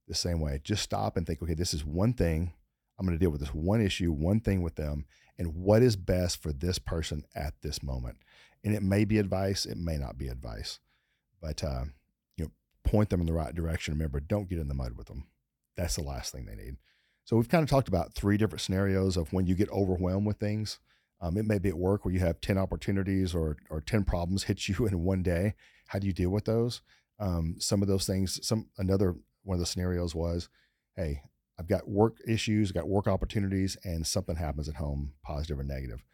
the 0.08 0.16
same 0.16 0.40
way, 0.40 0.60
just 0.64 0.82
stop 0.82 1.16
and 1.16 1.28
think, 1.28 1.42
okay, 1.44 1.54
this 1.54 1.74
is 1.74 1.86
one 1.86 2.14
thing. 2.14 2.54
I'm 2.98 3.06
going 3.06 3.18
to 3.18 3.24
deal 3.24 3.30
with 3.30 3.42
this 3.42 3.54
one 3.54 3.80
issue, 3.80 4.12
one 4.12 4.40
thing 4.40 4.64
with 4.64 4.76
them, 4.76 5.06
and 5.38 5.56
what 5.56 5.84
is 5.84 5.96
best 5.96 6.42
for 6.42 6.52
this 6.52 6.80
person 6.80 7.24
at 7.36 7.54
this 7.62 7.84
moment. 7.84 8.18
And 8.64 8.74
it 8.74 8.82
may 8.82 9.06
be 9.06 9.20
advice, 9.20 9.66
it 9.66 9.78
may 9.78 9.98
not 9.98 10.18
be 10.18 10.28
advice, 10.28 10.80
but 11.42 11.64
uh, 11.64 11.86
you 12.38 12.46
know, 12.46 12.52
point 12.84 13.10
them 13.10 13.22
in 13.22 13.28
the 13.28 13.34
right 13.34 13.54
direction. 13.54 13.94
Remember, 13.94 14.20
don't 14.20 14.50
get 14.50 14.60
in 14.60 14.68
the 14.68 14.74
mud 14.74 14.98
with 14.98 15.08
them. 15.08 15.28
That's 15.76 15.96
the 15.96 16.04
last 16.04 16.32
thing 16.32 16.46
they 16.46 16.56
need. 16.56 16.78
So 17.26 17.38
we've 17.38 17.50
kind 17.50 17.64
of 17.64 17.70
talked 17.70 17.88
about 17.88 18.14
three 18.14 18.38
different 18.38 18.62
scenarios 18.62 19.16
of 19.16 19.32
when 19.32 19.46
you 19.46 19.56
get 19.56 19.70
overwhelmed 19.70 20.26
with 20.26 20.38
things. 20.38 20.80
Um, 21.22 21.38
it 21.38 21.46
may 21.46 21.60
be 21.60 21.70
at 21.70 21.78
work 21.78 22.04
where 22.04 22.14
you 22.14 22.22
have 22.22 22.42
10 22.42 22.58
opportunities 22.58 23.36
or, 23.36 23.58
or 23.70 23.82
10 23.82 24.04
problems 24.06 24.44
hit 24.44 24.68
you 24.68 24.86
in 24.88 25.04
one 25.04 25.22
day. 25.22 25.54
How 25.88 26.00
do 26.00 26.08
you 26.08 26.14
deal 26.14 26.30
with 26.30 26.46
those? 26.46 26.82
Um, 27.20 27.56
some 27.60 27.82
of 27.82 27.88
those 27.88 28.06
things, 28.06 28.46
some 28.46 28.70
another 28.78 29.16
one 29.44 29.56
of 29.56 29.60
the 29.60 29.66
scenarios 29.66 30.16
was, 30.16 30.50
hey, 30.96 31.22
I've 31.60 31.68
got 31.68 31.90
work 31.90 32.18
issues, 32.26 32.72
got 32.72 32.88
work 32.88 33.08
opportunities, 33.08 33.76
and 33.84 34.08
something 34.08 34.38
happens 34.38 34.70
at 34.70 34.76
home, 34.76 35.14
positive 35.24 35.60
or 35.60 35.64
negative. 35.64 36.06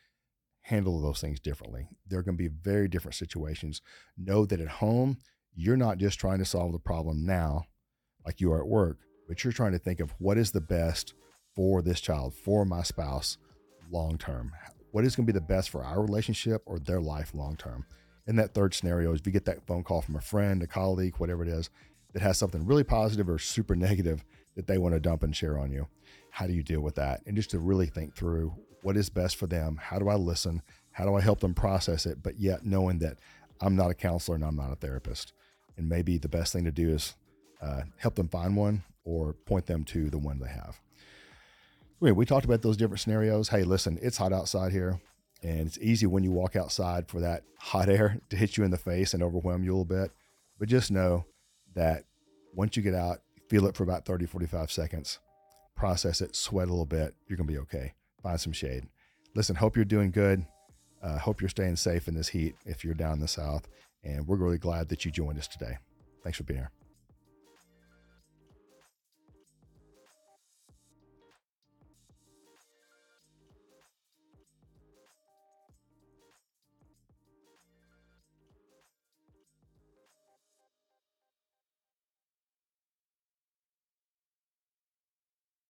Handle 0.65 1.01
those 1.01 1.21
things 1.21 1.39
differently. 1.39 1.88
They're 2.08 2.23
going 2.23 2.38
to 2.38 2.43
be 2.43 2.56
very 2.63 2.88
different 2.88 3.15
situations. 3.15 3.82
Know 4.17 4.45
that 4.45 4.62
at 4.62 4.67
home, 4.67 5.17
you're 5.56 5.78
not 5.78 5.97
just 5.97 6.19
trying 6.19 6.39
to 6.39 6.45
solve 6.45 6.71
the 6.71 6.80
problem 6.80 7.25
now, 7.25 7.65
like 8.25 8.41
you 8.41 8.51
are 8.51 8.60
at 8.60 8.67
work, 8.67 8.97
but 9.28 9.43
you're 9.43 9.54
trying 9.54 9.71
to 9.73 9.80
think 9.80 9.99
of 9.99 10.13
what 10.19 10.38
is 10.38 10.51
the 10.51 10.62
best 10.62 11.13
for 11.56 11.82
this 11.82 12.01
child, 12.01 12.34
for 12.34 12.65
my 12.65 12.84
spouse, 12.84 13.38
long 13.91 14.17
term 14.17 14.51
what 14.95 15.04
is 15.04 15.13
going 15.13 15.28
to 15.28 15.34
be 15.34 15.38
the 15.38 15.45
best 15.45 15.71
for 15.71 15.84
our 15.84 16.01
relationship 16.01 16.62
or 16.65 16.80
their 16.80 17.01
life 17.01 17.34
long 17.34 17.58
term. 17.58 17.86
In 18.28 18.38
that 18.38 18.54
third 18.54 18.73
scenario 18.73 19.12
is 19.12 19.19
if 19.19 19.25
you 19.25 19.34
get 19.34 19.43
that 19.43 19.67
phone 19.67 19.84
call 19.84 20.01
from 20.01 20.15
a 20.15 20.21
friend, 20.21 20.63
a 20.63 20.67
colleague, 20.67 21.15
whatever 21.17 21.43
it 21.43 21.49
is, 21.49 21.69
that 22.13 22.21
has 22.21 22.38
something 22.38 22.65
really 22.65 22.86
positive 22.86 23.28
or 23.28 23.38
super 23.38 23.75
negative 23.75 24.23
that 24.56 24.67
they 24.67 24.78
want 24.78 24.95
to 24.95 25.01
dump 25.01 25.23
and 25.23 25.36
share 25.36 25.60
on 25.60 25.69
you. 25.69 25.86
How 26.30 26.47
do 26.47 26.54
you 26.54 26.63
deal 26.63 26.80
with 26.80 26.95
that? 26.95 27.19
And 27.28 27.36
just 27.36 27.49
to 27.49 27.60
really 27.60 27.88
think 27.88 28.15
through 28.15 28.54
what 28.85 28.95
is 28.95 29.09
best 29.09 29.35
for 29.35 29.47
them? 29.47 29.79
How 29.81 29.97
do 29.97 30.09
I 30.09 30.13
listen? 30.13 30.61
How 30.91 31.05
do 31.05 31.15
I 31.15 31.21
help 31.21 31.39
them 31.39 31.55
process 31.55 32.05
it? 32.05 32.21
But 32.21 32.39
yet 32.39 32.67
knowing 32.67 32.99
that 32.99 33.17
I'm 33.59 33.75
not 33.75 33.89
a 33.89 33.95
counselor 33.95 34.35
and 34.35 34.45
I'm 34.45 34.55
not 34.55 34.71
a 34.71 34.75
therapist. 34.75 35.33
And 35.75 35.89
maybe 35.89 36.19
the 36.19 36.29
best 36.29 36.53
thing 36.53 36.65
to 36.65 36.71
do 36.71 36.89
is 36.89 37.15
uh, 37.63 37.81
help 37.97 38.13
them 38.13 38.27
find 38.27 38.55
one 38.55 38.83
or 39.03 39.33
point 39.33 39.65
them 39.65 39.85
to 39.85 40.11
the 40.11 40.19
one 40.19 40.37
they 40.37 40.49
have. 40.49 40.79
we 41.99 42.27
talked 42.27 42.45
about 42.45 42.61
those 42.61 42.77
different 42.77 42.99
scenarios. 42.99 43.49
Hey, 43.49 43.63
listen, 43.63 43.97
it's 44.03 44.17
hot 44.17 44.31
outside 44.31 44.71
here. 44.71 45.01
And 45.41 45.61
it's 45.61 45.79
easy 45.79 46.05
when 46.05 46.23
you 46.23 46.29
walk 46.29 46.55
outside 46.55 47.07
for 47.07 47.19
that 47.21 47.41
hot 47.59 47.89
air 47.89 48.19
to 48.29 48.37
hit 48.37 48.55
you 48.55 48.63
in 48.63 48.69
the 48.69 48.77
face 48.77 49.15
and 49.15 49.23
overwhelm 49.23 49.63
you 49.63 49.71
a 49.71 49.77
little 49.77 49.85
bit. 49.85 50.11
But 50.59 50.69
just 50.69 50.91
know 50.91 51.25
that 51.73 52.03
once 52.53 52.77
you 52.77 52.83
get 52.83 52.93
out, 52.93 53.21
feel 53.49 53.65
it 53.65 53.75
for 53.75 53.81
about 53.81 54.05
30, 54.05 54.27
45 54.27 54.71
seconds, 54.71 55.17
process 55.75 56.21
it, 56.21 56.35
sweat 56.35 56.67
a 56.67 56.71
little 56.71 56.85
bit, 56.85 57.15
you're 57.27 57.37
going 57.37 57.47
to 57.47 57.53
be 57.53 57.59
okay. 57.61 57.95
Find 58.25 58.41
some 58.41 58.53
shade. 58.53 58.88
Listen, 59.35 59.55
hope 59.55 59.75
you're 59.75 59.85
doing 59.85 60.09
good. 60.09 60.43
Uh, 61.03 61.19
hope 61.19 61.41
you're 61.41 61.47
staying 61.47 61.75
safe 61.75 62.07
in 62.07 62.15
this 62.15 62.27
heat 62.27 62.55
if 62.65 62.83
you're 62.83 62.95
down 62.95 63.13
in 63.13 63.19
the 63.19 63.27
South. 63.27 63.67
And 64.03 64.27
we're 64.27 64.35
really 64.35 64.57
glad 64.57 64.89
that 64.89 65.05
you 65.05 65.11
joined 65.11 65.38
us 65.38 65.47
today. 65.47 65.77
Thanks 66.23 66.39
for 66.39 66.43
being 66.43 66.61
here. 66.61 66.71